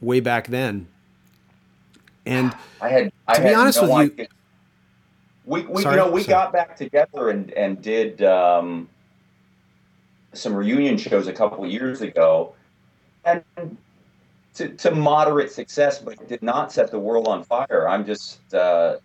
[0.00, 0.88] way back then.
[2.26, 4.26] And I had I To be had honest no with you-
[5.46, 6.32] we, we Sorry, you know we sorry.
[6.32, 8.88] got back together and and did um,
[10.32, 12.54] some reunion shows a couple of years ago,
[13.26, 13.44] and
[14.54, 17.86] to, to moderate success, but did not set the world on fire.
[17.88, 18.96] I'm just uh,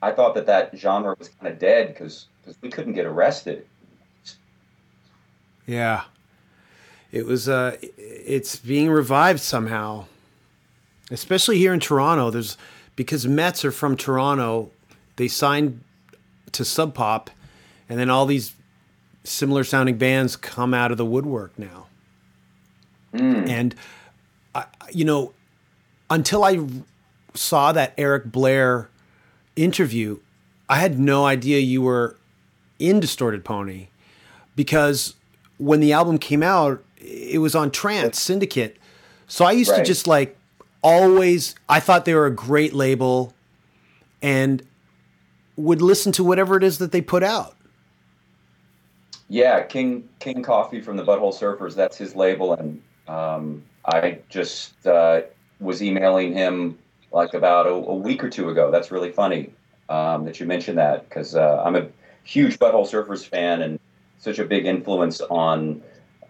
[0.00, 3.66] I thought that that genre was kind of dead because because we couldn't get arrested.
[5.66, 6.04] yeah,
[7.12, 10.06] it was, uh, it's being revived somehow,
[11.10, 12.30] especially here in Toronto.
[12.30, 12.56] There's,
[12.96, 14.70] because METZ are from Toronto,
[15.16, 15.82] they signed
[16.52, 17.30] to Sub Pop,
[17.88, 18.54] and then all these
[19.24, 21.86] similar sounding bands come out of the woodwork now.
[23.12, 23.44] Hmm.
[23.48, 23.74] And,
[24.54, 25.32] I, you know,
[26.08, 26.66] until I
[27.34, 28.88] saw that Eric Blair
[29.56, 30.18] interview,
[30.68, 32.16] I had no idea you were
[32.78, 33.88] in Distorted Pony
[34.56, 35.14] because
[35.58, 38.76] when the album came out, it was on Trance Syndicate.
[39.26, 40.36] So I used to just like
[40.82, 43.32] always, I thought they were a great label
[44.22, 44.62] and
[45.56, 47.56] would listen to whatever it is that they put out.
[49.28, 51.74] Yeah, King King Coffee from the Butthole Surfers.
[51.76, 55.22] That's his label, and um, I just uh,
[55.60, 56.76] was emailing him
[57.12, 58.72] like about a, a week or two ago.
[58.72, 59.52] That's really funny
[59.88, 61.86] um, that you mentioned that because uh, I'm a
[62.24, 63.78] huge Butthole Surfers fan and
[64.18, 65.80] such a big influence on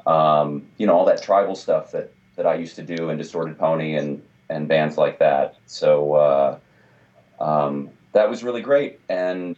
[0.07, 3.59] um, you know all that tribal stuff that that I used to do in Distorted
[3.59, 5.57] Pony and and bands like that.
[5.67, 6.59] So uh,
[7.41, 9.57] um, that was really great and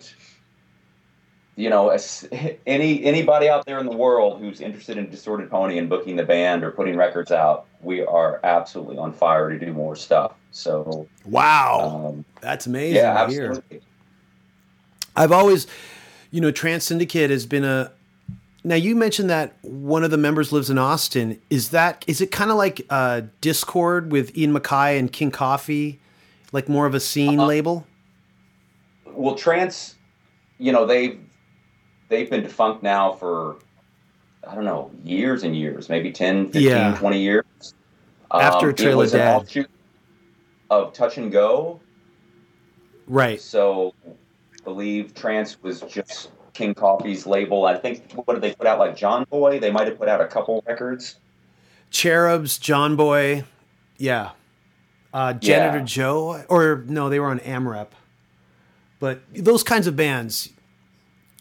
[1.57, 2.29] you know, as,
[2.67, 6.25] any anybody out there in the world who's interested in Distorted Pony and booking the
[6.25, 10.33] band or putting records out, we are absolutely on fire to do more stuff.
[10.51, 12.09] So, Wow.
[12.09, 13.81] um, That's amazing yeah, absolutely.
[15.15, 15.67] I've always,
[16.31, 17.93] you know, Trance Syndicate has been a.
[18.65, 21.41] Now you mentioned that one of the members lives in Austin.
[21.51, 26.01] Is that is it kind of like uh, Dischord with Ian MacKaye and King Coffee,
[26.53, 27.49] like more of a scene Uh-huh.
[27.49, 27.87] label?
[29.07, 29.97] Well, Trance,
[30.59, 31.19] you know, they've
[32.09, 33.57] they've been defunct now for
[34.47, 36.95] I don't know years and years, maybe 10, 15, Yeah.
[36.99, 37.45] 20 years.
[38.31, 39.37] After Um, Trail of was an Dead.
[39.37, 39.71] offshoot
[40.71, 41.81] of Touch and Go.
[43.07, 43.41] Right.
[43.41, 44.11] So, I
[44.65, 47.65] believe Trance was just King Coffee's label.
[47.67, 48.79] I think what did they put out?
[48.79, 51.17] Like Johnboy, they might have put out a couple records.
[51.91, 53.45] Cherubs, Johnboy,
[53.99, 54.31] yeah.
[55.15, 55.85] Uh, Janitor Yeah.
[55.85, 57.89] Joe, or no, they were on AMREP.
[58.99, 60.49] But those kinds of bands,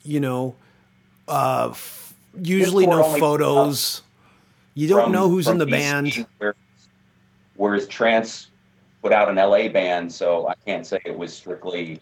[0.03, 0.55] you know,
[1.27, 4.01] uh, f- usually no photos.
[4.73, 6.25] You don't know who's in the band.
[6.37, 6.55] where-
[7.55, 8.47] Whereas Trance
[9.03, 12.01] put out an LA band, so I can't say it was strictly.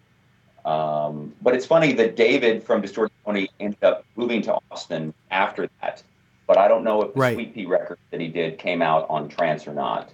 [0.69, 5.67] Um, but it's funny that David from Distorted Pony ended up moving to Austin after
[5.81, 6.03] that.
[6.45, 7.33] but I don't know if the Right.
[7.35, 10.09] Sweet Pea record that he did came out on trance or not.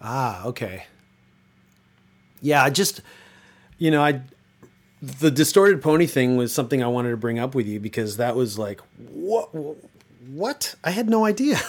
[0.00, 0.84] Ah, okay.
[2.40, 3.00] Yeah, I just
[3.78, 4.22] you know, I
[5.02, 8.36] the distorted pony thing was something I wanted to bring up with you because that
[8.36, 9.48] was like what
[10.28, 10.74] what?
[10.84, 11.58] I had no idea.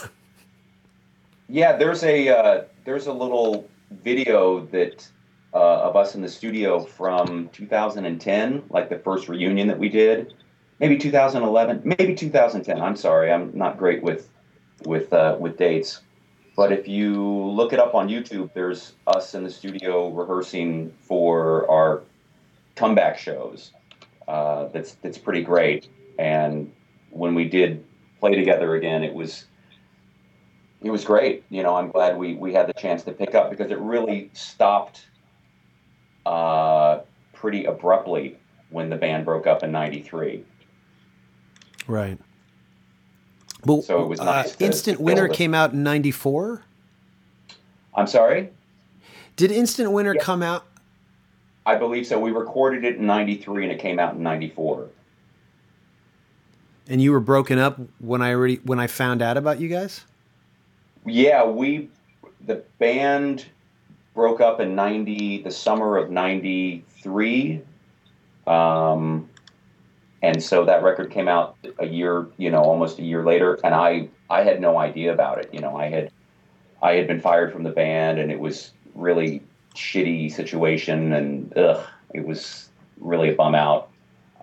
[1.54, 3.68] Yeah, there's a uh, there's a little
[4.04, 5.06] video that
[5.54, 10.34] uh, of us in the studio from 2010, like the first reunion that we did,
[10.80, 12.82] maybe 2011, maybe 2010.
[12.82, 14.30] I'm sorry, I'm not great with
[14.86, 16.02] with uh, with dates,
[16.56, 21.70] but if you look it up on YouTube, there's us in the studio rehearsing for
[21.70, 22.04] our
[22.76, 23.72] comeback shows.
[24.28, 25.90] Uh, that's that's pretty great.
[26.18, 26.72] And
[27.10, 27.84] when we did
[28.20, 29.46] play together again, it was
[30.82, 31.44] it was great.
[31.50, 34.30] You know, I'm glad we we had the chance to pick up because it really
[34.34, 35.08] stopped
[36.26, 37.00] uh,
[37.34, 38.38] pretty abruptly
[38.70, 40.44] when the band broke up in '93.
[41.88, 42.18] Right.
[43.66, 45.38] Well, So it was uh, to- Instant to Winter build it.
[45.38, 46.64] came out in 94.
[47.94, 48.50] I'm sorry,
[49.36, 50.22] Did Instant Winner Yeah.
[50.22, 50.66] come out?
[51.66, 52.20] I believe so.
[52.20, 54.88] We recorded it in '93 and it came out in '94.
[56.88, 60.06] And you were broken up when I already when I found out about you guys?
[61.06, 61.90] Yeah, we
[62.46, 63.46] the band
[64.14, 67.62] broke up in '90, the summer of '93,
[68.48, 69.30] um,
[70.22, 73.74] and so that record came out a year, you know, almost a year later, and
[73.74, 75.50] I I had no idea about it.
[75.54, 76.12] You know, I had
[76.82, 79.42] I had been fired from the band, and it was really
[79.76, 82.70] shitty situation, and ugh, it was
[83.00, 83.90] really a bum out.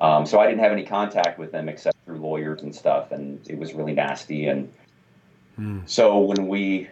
[0.01, 3.41] Um, so I didn't have any contact with them except through lawyers and stuff, and
[3.49, 4.73] it was really nasty and.
[5.87, 6.89] So when we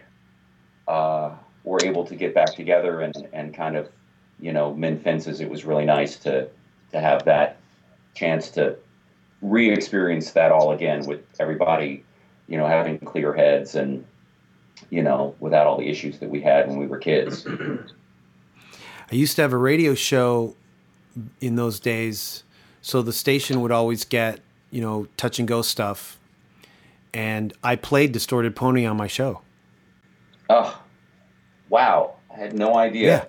[0.89, 1.31] uh,
[1.67, 3.89] were able to get back together and, and kind of,
[4.39, 6.49] you know, mend fences, it was really nice to
[6.91, 7.57] to have that
[8.15, 8.77] chance to
[9.41, 12.03] re-experience that all again with everybody,
[12.47, 14.05] you know, having clear heads and,
[14.89, 17.45] you know, without all the issues that we had when we were kids.
[19.11, 20.55] I used to have a radio show
[21.41, 22.43] in those days,
[22.81, 24.39] so the station would always get,
[24.71, 26.17] you know, touch and go stuff.
[27.13, 29.41] And I played Distorted Pony on my show.
[30.49, 30.81] Oh,
[31.69, 32.15] wow!
[32.33, 33.07] I had no idea.
[33.07, 33.25] Yeah.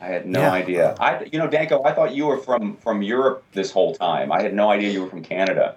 [0.00, 0.52] I had no Yeah.
[0.52, 0.94] idea.
[0.98, 4.32] I, you know, Danko, I thought you were from from Europe this whole time.
[4.32, 5.76] I had no idea you were from Canada.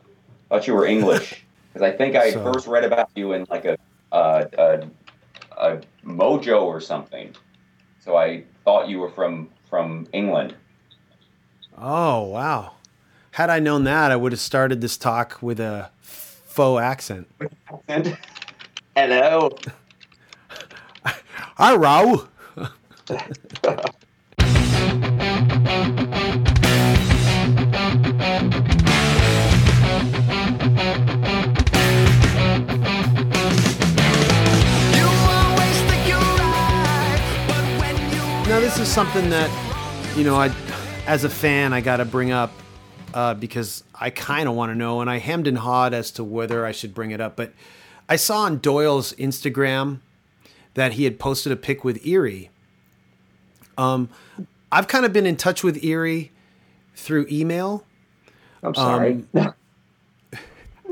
[0.49, 3.45] I thought you were English because I think I So- first read about you in
[3.49, 3.77] like a,
[4.11, 4.87] uh, a
[5.57, 7.35] a Mojo or something.
[8.03, 10.55] So I thought you were from from England.
[11.77, 12.71] Oh, wow.
[13.31, 17.27] Had I known that, I would have started this talk with a faux accent.
[18.95, 19.49] Hello.
[21.57, 22.27] Hi, Rao.
[38.47, 39.49] Now, this is something that,
[40.17, 40.53] you know, I,
[41.07, 42.51] as a fan, I got to bring up
[43.13, 46.23] uh, because I kind of want to know, and I hemmed and hawed as to
[46.25, 47.37] whether I should bring it up.
[47.37, 47.53] But
[48.09, 50.01] I saw on Doyle's Instagram
[50.75, 52.49] that he had posted a pic with Eerie.
[53.77, 54.09] Um,
[54.71, 56.31] I've kind of been in touch with Eerie
[56.95, 57.85] through email.
[58.63, 59.25] I'm sorry.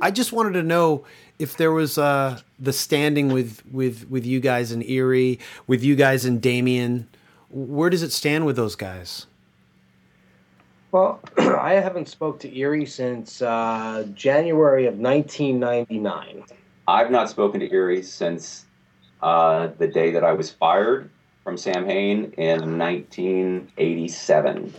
[0.02, 1.06] I just wanted to know
[1.40, 5.96] if there was uh, the standing with, with, with you guys in Eerie, with you
[5.96, 7.08] guys and Damien.
[7.50, 9.28] Where does it stand with those guys?
[10.94, 16.44] well, I haven't spoke to Eerie since uh, January of 1999.
[16.88, 18.66] I've not spoken to Eerie since
[19.24, 21.10] uh, the day that I was fired
[21.44, 24.74] from Samhain in 1987.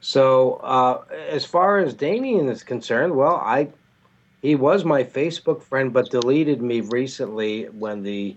[0.00, 3.68] So, uh, as far as Damien is concerned, well, I
[4.40, 8.34] he was my Facebook friend, but deleted me recently when the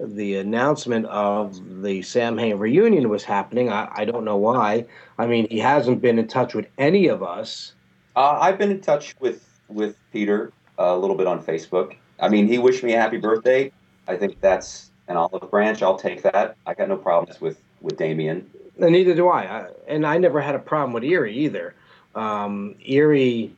[0.00, 3.68] the announcement of the Samhain reunion was happening.
[3.68, 4.86] I, I don't know why.
[5.18, 7.74] I mean, he hasn't been in touch with any of us.
[8.16, 11.96] Uh, I've been in touch with with Peter a little bit on Facebook.
[12.18, 13.70] I mean, he wished me a happy birthday.
[14.08, 15.82] I think that's an olive branch.
[15.82, 16.56] I'll take that.
[16.66, 18.50] I got no problems with with Damien.
[18.80, 19.42] And neither do I.
[19.42, 19.68] I.
[19.86, 21.74] And I never had a problem with Eerie either.
[22.14, 23.54] Um, Eerie,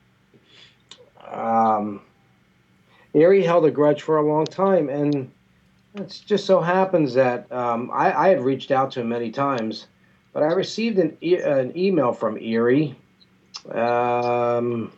[1.29, 2.01] um,
[3.15, 5.31] Eerie held a grudge for a long time, and
[5.97, 9.87] it just so happens that um, I, I had reached out to him many times,
[10.33, 12.97] but I received an, e- an email from Eerie.
[13.73, 14.93] Um,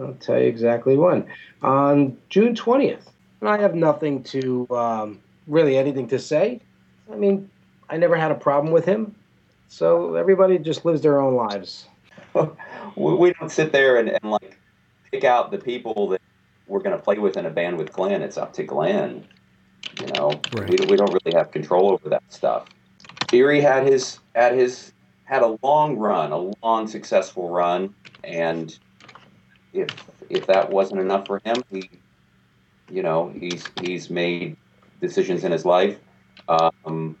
[0.00, 1.26] I'll tell you exactly when
[1.62, 3.11] on June twentieth,
[3.42, 5.18] and I have nothing to um,
[5.48, 6.60] really anything to say.
[7.12, 7.50] I mean,
[7.90, 9.16] I never had a problem with him.
[9.66, 11.88] So everybody just lives their own lives.
[12.96, 14.60] we, we don't sit there and, and like
[15.10, 16.20] pick out the people that
[16.68, 19.24] we're going to play with in a band with Glenn, it's up to Glenn.
[20.00, 20.70] You know, Right.
[20.70, 22.66] we, we don't really have control over that stuff.
[23.32, 24.92] Eerie had his had his
[25.24, 28.78] had a long run, a long successful run, and
[29.72, 29.88] if
[30.30, 32.01] if that wasn't enough for him, he,
[32.92, 34.56] you know, he's he's made
[35.00, 35.98] decisions in his life
[36.48, 37.16] um,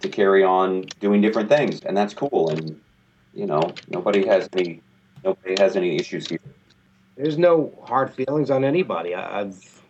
[0.00, 2.48] to carry on doing different things, and that's cool.
[2.48, 2.80] And
[3.34, 4.80] you know, nobody has any
[5.22, 6.40] nobody has any issues here.
[7.16, 9.14] There's no hard feelings on anybody.
[9.14, 9.82] I, I've,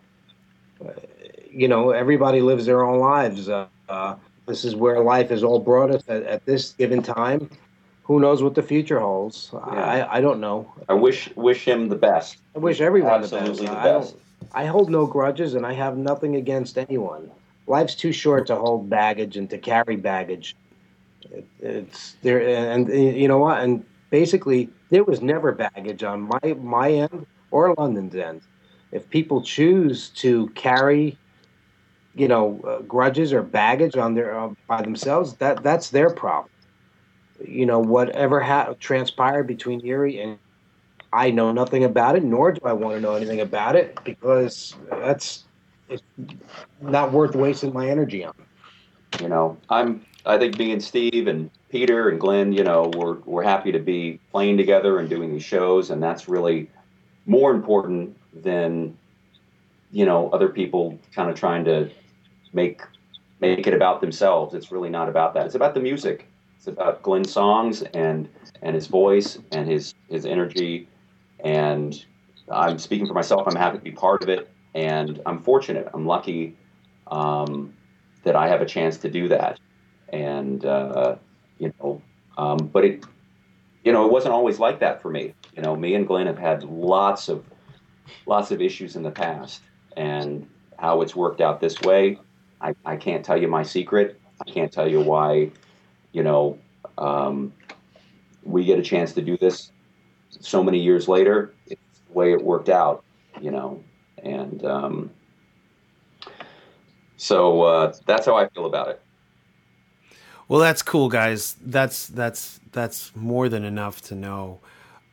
[0.85, 0.91] uh,
[1.49, 3.47] you know, everybody lives their own lives.
[3.49, 7.49] Uh, uh, this is where life has all brought us at, at this given time.
[8.03, 9.49] Who knows what the future holds?
[9.53, 10.71] I, I don't know.
[10.87, 12.37] I wish wish him the best.
[12.55, 13.77] I wish everyone Absolutely the the best.
[13.77, 14.15] I, best.
[14.53, 17.31] I hold no grudges, and I have nothing against anyone.
[17.67, 20.55] Life's too short to hold baggage and to carry baggage.
[21.31, 23.61] It, it's there, and, and you know what?
[23.61, 28.41] And basically, there was never baggage on my my end or London's end.
[28.91, 31.17] If people choose to carry,
[32.15, 36.49] you know, uh, grudges or baggage on their uh, by themselves, that that's their problem.
[37.45, 40.37] You know, whatever ha- transpired between Eerie and
[41.15, 44.75] I know nothing about it, nor do I want to know anything about it because
[44.89, 45.45] that's
[45.87, 46.03] it's
[46.81, 48.33] not worth wasting my energy on.
[49.21, 50.05] You know, I'm.
[50.25, 53.79] I think me and Steve and Peter and Glenn, you know, we're we're happy to
[53.79, 56.69] be playing together and doing these shows, and that's really
[57.25, 58.97] more important than
[59.91, 61.89] you know other people kind of trying to
[62.51, 62.81] make
[63.39, 64.53] make it about themselves.
[64.53, 65.45] It's really not about that.
[65.45, 66.27] It's about the music.
[66.57, 68.27] It's about Glenn's songs and
[68.61, 70.89] and his voice and his his energy.
[71.43, 72.05] And
[72.49, 73.47] I'm speaking for myself.
[73.47, 75.89] I'm happy to be part of it, and I'm fortunate.
[75.93, 76.55] I'm lucky
[77.07, 77.73] um,
[78.23, 79.59] that I have a chance to do that.
[80.09, 81.15] And uh,
[81.57, 82.01] you know,
[82.37, 83.05] um, but it
[83.83, 85.33] you know it wasn't always like that for me.
[85.55, 87.43] You know, me and Glenn have had lots of
[88.25, 89.61] lots of issues in the past,
[89.97, 92.19] and how it's worked out this way,
[92.61, 94.19] I, I can't tell you my secret.
[94.45, 95.51] I can't tell you why,
[96.11, 96.57] you know,
[96.97, 97.53] um,
[98.43, 99.71] we get a chance to do this
[100.39, 101.53] so many years later.
[101.67, 103.03] It's the way it worked out,
[103.41, 103.83] you know,
[104.23, 105.11] and um,
[107.17, 109.01] so uh, that's how I feel about it.
[110.47, 111.55] Well, that's cool, guys.
[111.61, 114.59] That's that's that's more than enough to know.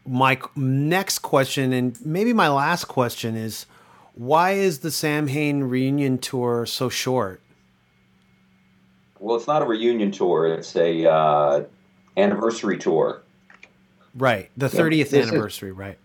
[0.05, 3.67] My next question, and maybe my last question, is
[4.15, 7.41] why is the Samhain reunion tour so short?
[9.21, 11.65] Well, it's not a reunion tour; it's a uh,
[12.17, 13.22] anniversary tour.
[14.15, 15.99] Right, the thirtieth this is- anniversary, right?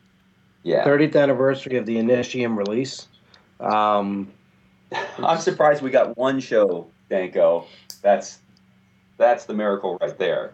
[0.64, 3.08] Yeah, 30th anniversary of the Initium release.
[3.62, 4.30] Um,
[5.18, 7.68] I'm surprised we got one show, Danko.
[8.01, 8.39] That's
[9.18, 10.53] that's the miracle right there.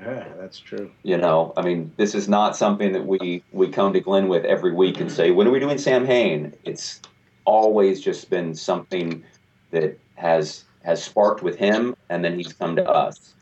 [0.00, 0.90] yeah, that's true.
[1.02, 4.44] You know, I mean, this is not something that we we come to Glenn with
[4.44, 7.00] every week and say, "When are we doing Samhain?" It's
[7.44, 9.22] always just been something
[9.70, 13.34] that has has sparked with him, and then he's come to us.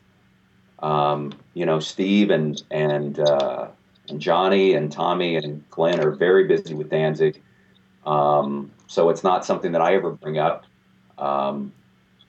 [0.79, 3.67] Um, you know, Steve and and uh,
[4.09, 7.41] and Johnny and Tommy and Glenn are very busy with Danzig,
[8.05, 10.65] um, so it's not something that I ever bring up.
[11.17, 11.73] Um,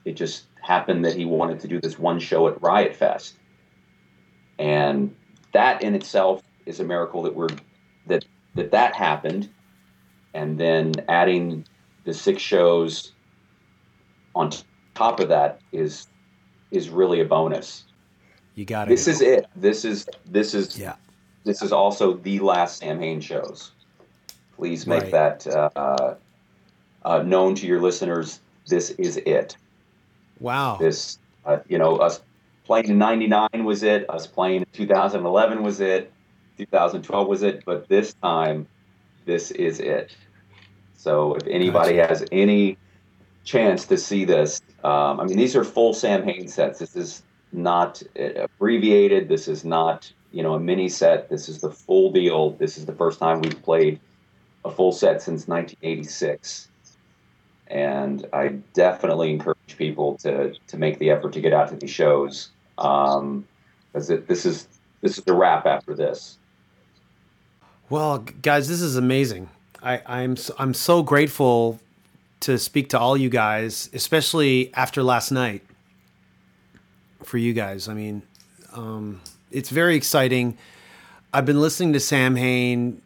[0.05, 3.35] it just happened that he wanted to do this one show at Riot Fest.
[4.57, 5.15] And
[5.53, 7.49] that in itself is a miracle that we're
[8.07, 8.25] that
[8.55, 9.49] that that happened.
[10.33, 11.65] And then adding
[12.03, 13.13] the six shows
[14.35, 14.51] on
[14.95, 16.07] top of that is
[16.71, 17.85] is really a bonus
[18.59, 18.89] You got it.
[18.89, 20.95] this is it this is this is yeah.
[21.45, 23.71] this is also the last Samhain shows
[24.57, 25.11] please make Right.
[25.13, 26.15] that uh,
[27.05, 29.55] uh, known to your listeners this is it
[30.41, 30.75] Wow.
[30.77, 32.19] this uh, you know us
[32.65, 36.11] playing in 99 was it us playing in 2011 was it
[36.57, 38.67] 2012 was it but this time
[39.23, 40.13] this is it
[40.97, 42.09] so if anybody Gotcha.
[42.09, 42.77] has any
[43.45, 48.01] chance to see this um, i mean these are full Samhain sets this is not
[48.19, 52.51] uh, abbreviated this is not you know a mini set this is the full deal
[52.51, 53.99] this is the first time we've played
[54.65, 56.67] a full set since 1986
[57.67, 61.91] and I definitely encourage people to to make the effort to get out to these
[61.91, 64.67] shows because it this is
[65.01, 66.37] this is a wrap after this.
[67.89, 69.49] Well, guys, this is amazing.
[69.81, 71.79] I, I'm so, I'm so grateful
[72.41, 75.63] to speak to all you guys, especially after last night.
[77.23, 78.21] For you guys, I mean,
[78.73, 80.57] um, it's very exciting.
[81.33, 83.01] I've been listening to Samhain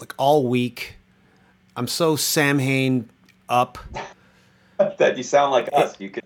[0.00, 0.96] like all week.
[1.76, 3.08] I'm so Samhain
[3.48, 3.78] up.
[4.98, 5.94] that you sound like us.
[6.00, 6.24] You could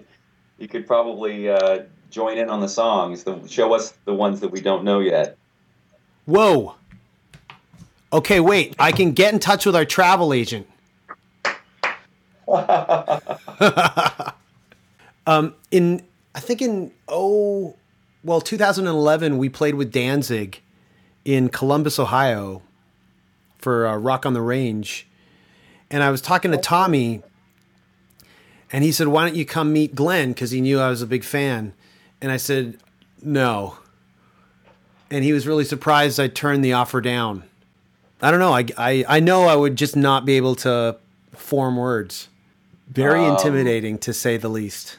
[0.58, 3.24] you could probably uh, join in on the songs.
[3.24, 5.36] The, show us the ones that we don't know yet.
[6.24, 6.76] Whoa.
[8.12, 8.74] Okay, wait.
[8.78, 10.66] I can get in touch with our travel agent.
[15.26, 16.02] um, in
[16.36, 17.74] I think in oh
[18.22, 20.60] well 2011 we played with Danzig
[21.24, 22.62] in Columbus, Ohio,
[23.58, 25.06] for uh, Rock on the Range,
[25.90, 27.22] and I was talking to Tommy,
[28.70, 31.06] and he said, "Why don't you come meet Glenn?" Because he knew I was a
[31.06, 31.72] big fan,
[32.20, 32.78] and I said,
[33.22, 33.78] "No."
[35.10, 37.44] And he was really surprised I turned the offer down.
[38.20, 38.52] I don't know.
[38.52, 40.96] I, I, I know I would just not be able to
[41.32, 42.28] form words.
[42.88, 44.98] Very Um, intimidating, to say the least.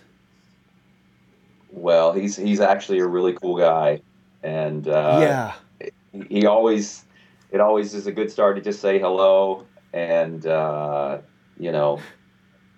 [1.72, 4.02] Well, he's he's actually a really cool guy,
[4.44, 6.22] and uh, yeah.
[6.30, 7.06] he always
[7.52, 11.20] it always is a good start to just say hello and uh,
[11.60, 12.00] you know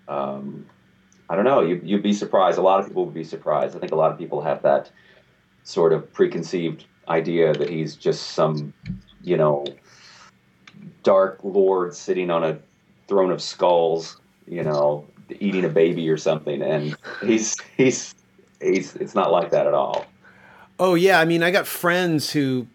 [0.08, 0.66] um,
[1.28, 1.60] I don't know.
[1.62, 2.58] You, you'd be surprised.
[2.58, 3.76] A lot of people would be surprised.
[3.76, 4.90] I think a lot of people have that
[5.62, 8.72] sort of preconceived idea that he's just some
[9.22, 9.64] you know
[11.02, 12.58] dark lord sitting on a
[13.08, 15.04] throne of skulls you know
[15.38, 16.62] eating a baby or something.
[16.62, 18.14] And he's he's
[18.60, 20.06] he's it's not like that at all
[20.82, 22.66] Oh yeah, I mean, I got friends who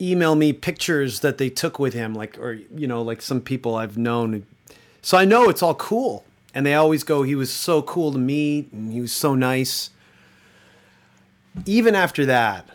[0.00, 3.76] email me pictures that they took with him, like or you know, like some people
[3.76, 4.44] I've known.
[5.00, 8.18] So I know it's all cool, and they always go, "He was so cool to
[8.18, 9.90] meet, and he was so nice."
[11.64, 12.68] Even after that,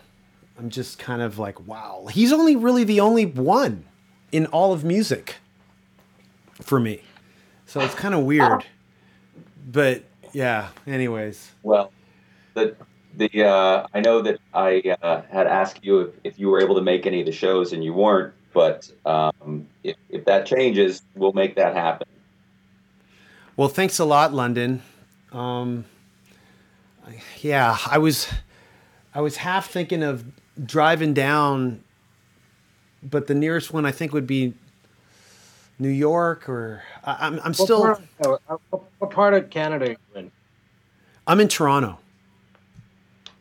[0.58, 3.84] I'm just kind of like, "Wow, he's only really the only one
[4.32, 5.36] in all of music
[6.62, 7.02] for me."
[7.66, 8.64] So it's kind of weird,
[9.70, 10.68] but yeah.
[10.86, 11.92] Anyways, Well,
[12.58, 12.76] the
[13.16, 16.74] the uh, I know that I uh, had asked you if, if you were able
[16.76, 21.02] to make any of the shows and you weren't, but um, if, if that changes,
[21.14, 22.06] we'll make that happen.
[23.56, 24.82] Well, thanks a lot, London.
[25.32, 25.84] Um,
[27.40, 28.28] yeah, I was,
[29.14, 30.24] I was half thinking of
[30.64, 31.82] driving down,
[33.02, 34.54] but the nearest one I think would be
[35.80, 39.50] New York, or I, I'm, I'm What still, part, of, uh, what- what part of
[39.50, 40.30] Canada are you in?
[41.26, 41.98] I'm in Toronto.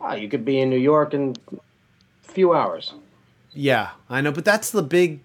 [0.08, 2.94] Ah, you could be in New York in a few hours.
[3.52, 5.20] Yeah, I know, but that's the big,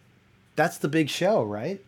[0.56, 1.80] that's the big show, right?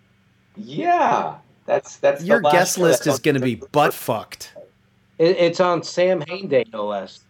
[0.57, 4.55] Yeah, that's that's Your last guest list is going to be butt fucked.
[5.18, 7.20] It, it's on Samhain Day, no less.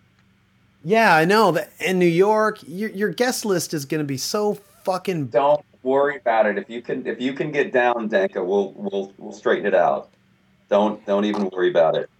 [0.84, 4.18] Yeah, I know that in New York, your your guest list is going to be
[4.18, 6.58] so fucking Don't worry about it.
[6.58, 10.10] If you can if you can get down, Danko, we'll we'll we'll straighten it out.
[10.68, 12.10] Don't don't even worry about it.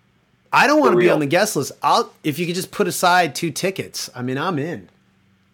[0.54, 1.72] I don't want to be on the guest list.
[1.82, 4.08] I'll if you could just put aside two tickets.
[4.14, 4.88] I mean, I'm in.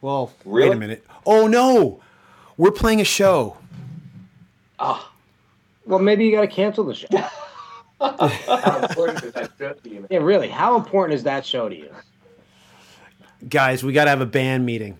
[0.02, 1.04] Well, wait a minute.
[1.24, 2.00] Oh no,
[2.56, 3.56] we're playing a show.
[4.78, 5.10] Ah,
[5.86, 7.06] Well, maybe you got to cancel the show.
[8.00, 10.06] How important is that show to you, man?
[10.10, 10.48] yeah, really.
[10.48, 11.90] How important is that show to you?
[13.48, 14.98] Guys, we got to have a band meeting.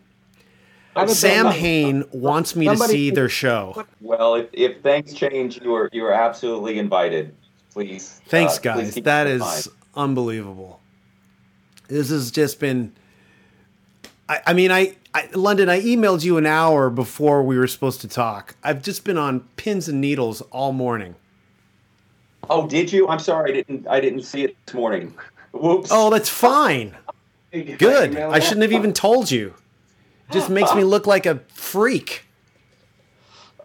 [1.06, 3.84] Sam somebody- Hain wants me to see their show.
[4.00, 7.34] well, if, if things change, you are you are absolutely invited.
[7.72, 8.20] Please.
[8.26, 8.94] Thanks, uh, guys.
[8.94, 9.66] keep That in is mind.
[9.94, 10.80] Unbelievable.
[11.88, 12.92] This has just been.
[14.28, 15.68] I, I mean, I, I London.
[15.68, 18.54] I emailed you an hour before we were supposed to talk.
[18.62, 21.16] I've just been on pins and needles all morning.
[22.48, 23.08] Oh, did you?
[23.08, 23.86] I'm sorry, I didn't.
[23.88, 25.14] I didn't see it this morning.
[25.52, 25.90] Whoops.
[25.92, 26.96] Oh, that's fine.
[27.52, 28.16] Good.
[28.16, 29.54] I shouldn't have even told you.
[30.28, 32.24] It just makes me look like a freak.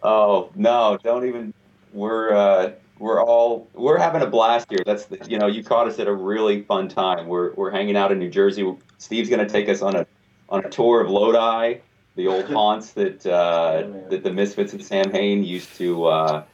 [0.02, 0.98] Oh no!
[1.02, 1.54] Don't even.
[1.92, 4.80] We're uh, we're all we're having a blast here.
[4.84, 7.26] That's the, you know you caught us at a really fun time.
[7.28, 8.74] We're we're hanging out in New Jersey.
[8.98, 10.06] Steve's going to take us on a
[10.48, 11.78] on a tour of Lodi,
[12.14, 14.08] the old haunts that uh, Yeah, man.
[14.10, 16.44] that the Misfits and Samhain used to uh,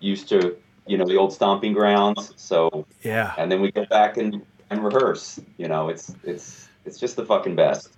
[0.00, 2.32] used to you know the old stomping grounds.
[2.36, 3.32] So Yeah.
[3.38, 5.40] and then we go back and and rehearse.
[5.56, 7.90] You know it's it's it's just the fucking best.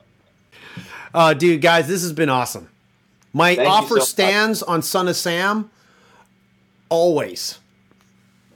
[1.12, 2.68] Uh, dude, guys, this has been awesome.
[3.32, 4.08] My Thank offer so much.
[4.08, 5.70] stands on Son of Sam.
[6.88, 7.58] Always.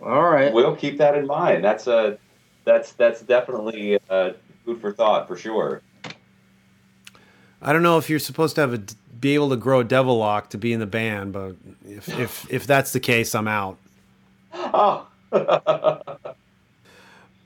[0.04, 0.52] All right.
[0.52, 1.64] We'll keep that in mind.
[1.64, 2.18] That's a
[2.64, 4.32] that's that's definitely uh,
[4.64, 5.80] food for thought for sure.
[7.62, 8.82] I don't know if you're supposed to have a
[9.18, 12.52] be able to grow a devil lock to be in the band, but if if
[12.52, 13.78] if that's the case, I'm out.
[14.52, 15.06] Oh,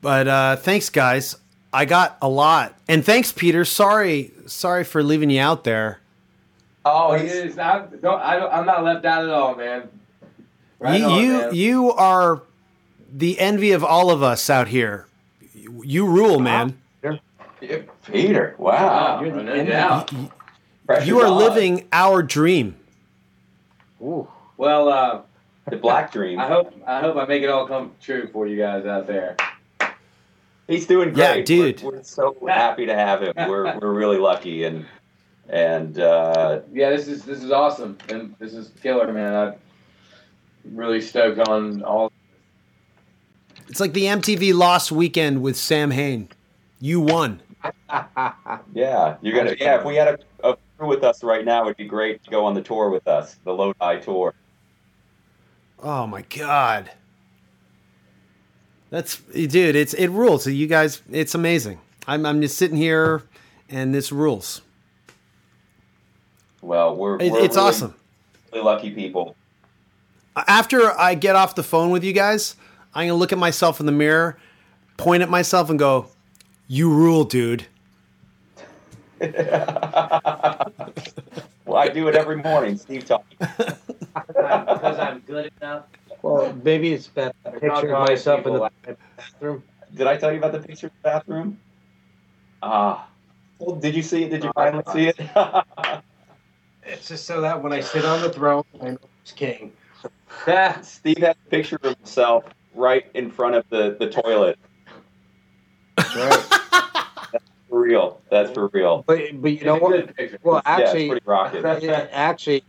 [0.01, 1.37] But uh, thanks, guys.
[1.73, 3.65] I got a lot, and thanks, Peter.
[3.65, 6.01] Sorry, sorry for leaving you out there.
[6.85, 9.89] oh, he's, it's, I don't, I don't, I'm not left out at all, man.
[10.79, 11.55] Right you on, you, man.
[11.55, 12.43] you are
[13.11, 15.07] the envy of all of us out here.
[15.55, 16.79] You, you rule, man.
[17.61, 18.55] Yeah, Peter.
[18.59, 19.71] Wow, Wow, You're the no enemy.
[19.71, 20.13] doubt.
[21.05, 22.77] You are living our dream.
[24.01, 24.29] Ooh.
[24.57, 25.23] Well, uh,
[25.69, 26.39] the black dream.
[26.39, 29.37] I hope I hope I make it all come true for you guys out there.
[30.69, 31.19] He's doing great.
[31.25, 31.47] Yeah, great.
[31.47, 31.83] dude.
[31.83, 33.33] We're, we're so happy to have him.
[33.37, 34.87] We're we're really lucky, and
[35.49, 39.35] And uh, Yeah, this is this is awesome, and this is killer, man.
[39.35, 39.55] I'm
[40.77, 42.13] really stoked on all.
[43.69, 46.29] It's like the MTV Lost Weekend with Samhain.
[46.81, 47.41] You won.
[48.75, 49.57] yeah, you're gonna.
[49.59, 50.09] Yeah, if we had
[50.43, 52.89] a, a crew with us right now, it'd be great to go on the tour
[52.89, 54.35] with us, the Lodi tour.
[55.83, 56.91] Oh my god.
[58.91, 60.47] That's dude, it's it rules.
[60.47, 61.79] You guys, it's amazing.
[62.07, 63.23] I'm I'm just sitting here
[63.69, 64.63] and this rules.
[66.63, 67.95] Well, we're, we're it's really, awesome.
[68.53, 69.37] really lucky people.
[70.37, 72.57] After I get off the phone with you guys,
[72.95, 74.39] I'm gonna look at myself in the mirror,
[74.97, 76.09] point at myself, and go,
[76.67, 77.67] "You rule, dude."
[81.69, 82.79] Well, I do it every morning.
[82.79, 83.37] Steve taught me.
[84.27, 85.85] Because I'm good enough.
[86.23, 88.71] Well, maybe it's that picture of myself in the
[89.17, 89.63] bathroom.
[89.95, 91.59] Did I tell you about the picture of the bathroom?
[92.63, 93.09] Ah.
[93.59, 94.31] well, did you see it?
[94.31, 95.21] Did you finally see it?
[96.91, 99.73] It's just so that when I sit on the throne, I'm who's king.
[100.83, 102.45] Steve has a picture of himself
[102.79, 104.59] right in front of the, the toilet.
[105.99, 106.47] Right.
[107.33, 108.21] That's for real.
[108.31, 109.05] That's for real.
[109.07, 109.91] but but you know It's a what?
[110.07, 110.39] good picture.
[110.43, 111.65] Well, yeah, it's actually, pretty rocket.
[111.83, 112.65] it, actually,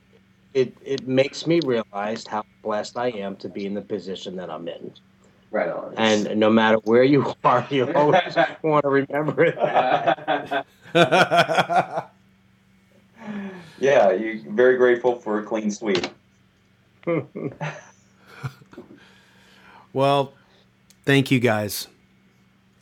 [0.54, 4.50] it it makes me realize how blessed I am to be in the position that
[4.50, 4.92] I'm in.
[5.52, 5.94] Right on.
[5.98, 10.66] And no matter where you are, you always want to remember that.
[13.80, 16.06] Yeah, you're very grateful for a clean sweep.
[19.94, 20.34] Well,
[21.06, 21.88] thank you guys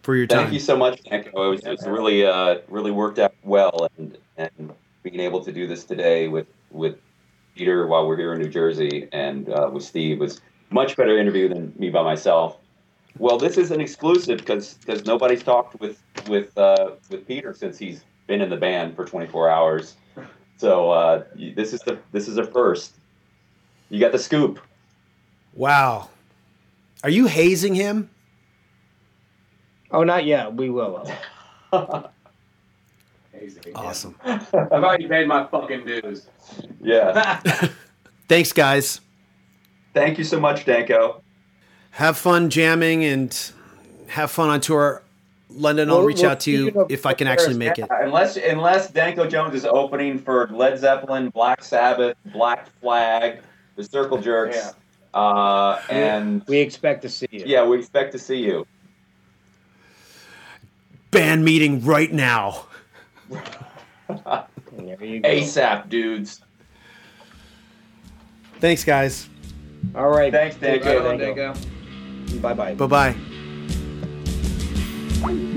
[0.02, 0.40] for your time.
[0.40, 1.28] Thank you so much, Nick.
[1.28, 5.52] It was, it was really uh, really worked out well, and and being able to
[5.52, 6.98] do this today with with
[7.56, 11.50] Peter while we're here in New Jersey and uh, with Steve was much better interview
[11.50, 12.58] than me by myself.
[13.18, 17.78] Well, this is an exclusive because because nobody's talked with with uh, with Peter since
[17.78, 19.96] he's been in the band for 24 hours.
[20.58, 22.96] So uh, this is the this is a first.
[23.90, 24.60] You got the scoop.
[25.54, 26.10] Wow.
[27.08, 28.10] Are you hazing him?
[29.92, 30.54] Oh, not yet.
[30.54, 31.10] We will.
[31.72, 32.10] though.
[33.76, 34.16] Awesome.
[34.26, 36.28] I've already paid my fucking dues.
[36.82, 37.40] Yeah.
[38.28, 39.00] Thanks, guys.
[39.94, 41.22] Thank you so much, Danko.
[41.92, 43.52] Have fun jamming and
[44.08, 45.04] have fun on tour.
[45.50, 47.88] London, I'll Well, reach well, out to you speaking if I can actually make it.
[47.90, 53.42] Unless unless Danko Jones is opening for Led Zeppelin, Black Sabbath, Black Flag,
[53.78, 54.72] the Circle Jerks, Yeah.
[55.14, 57.44] Uh, and We expect to see you.
[57.46, 58.66] yeah, we expect to see you.
[61.12, 62.66] Band meeting right now.
[63.30, 65.30] There you go.
[65.30, 66.42] ASAP, dudes.
[68.60, 69.30] Thanks, guys.
[69.96, 70.32] All right.
[70.32, 71.04] Thanks, Danko.
[71.04, 71.54] Right on, Danko.
[72.42, 72.76] Bye bye.
[72.76, 73.16] Bye bye.
[75.20, 75.54] Thank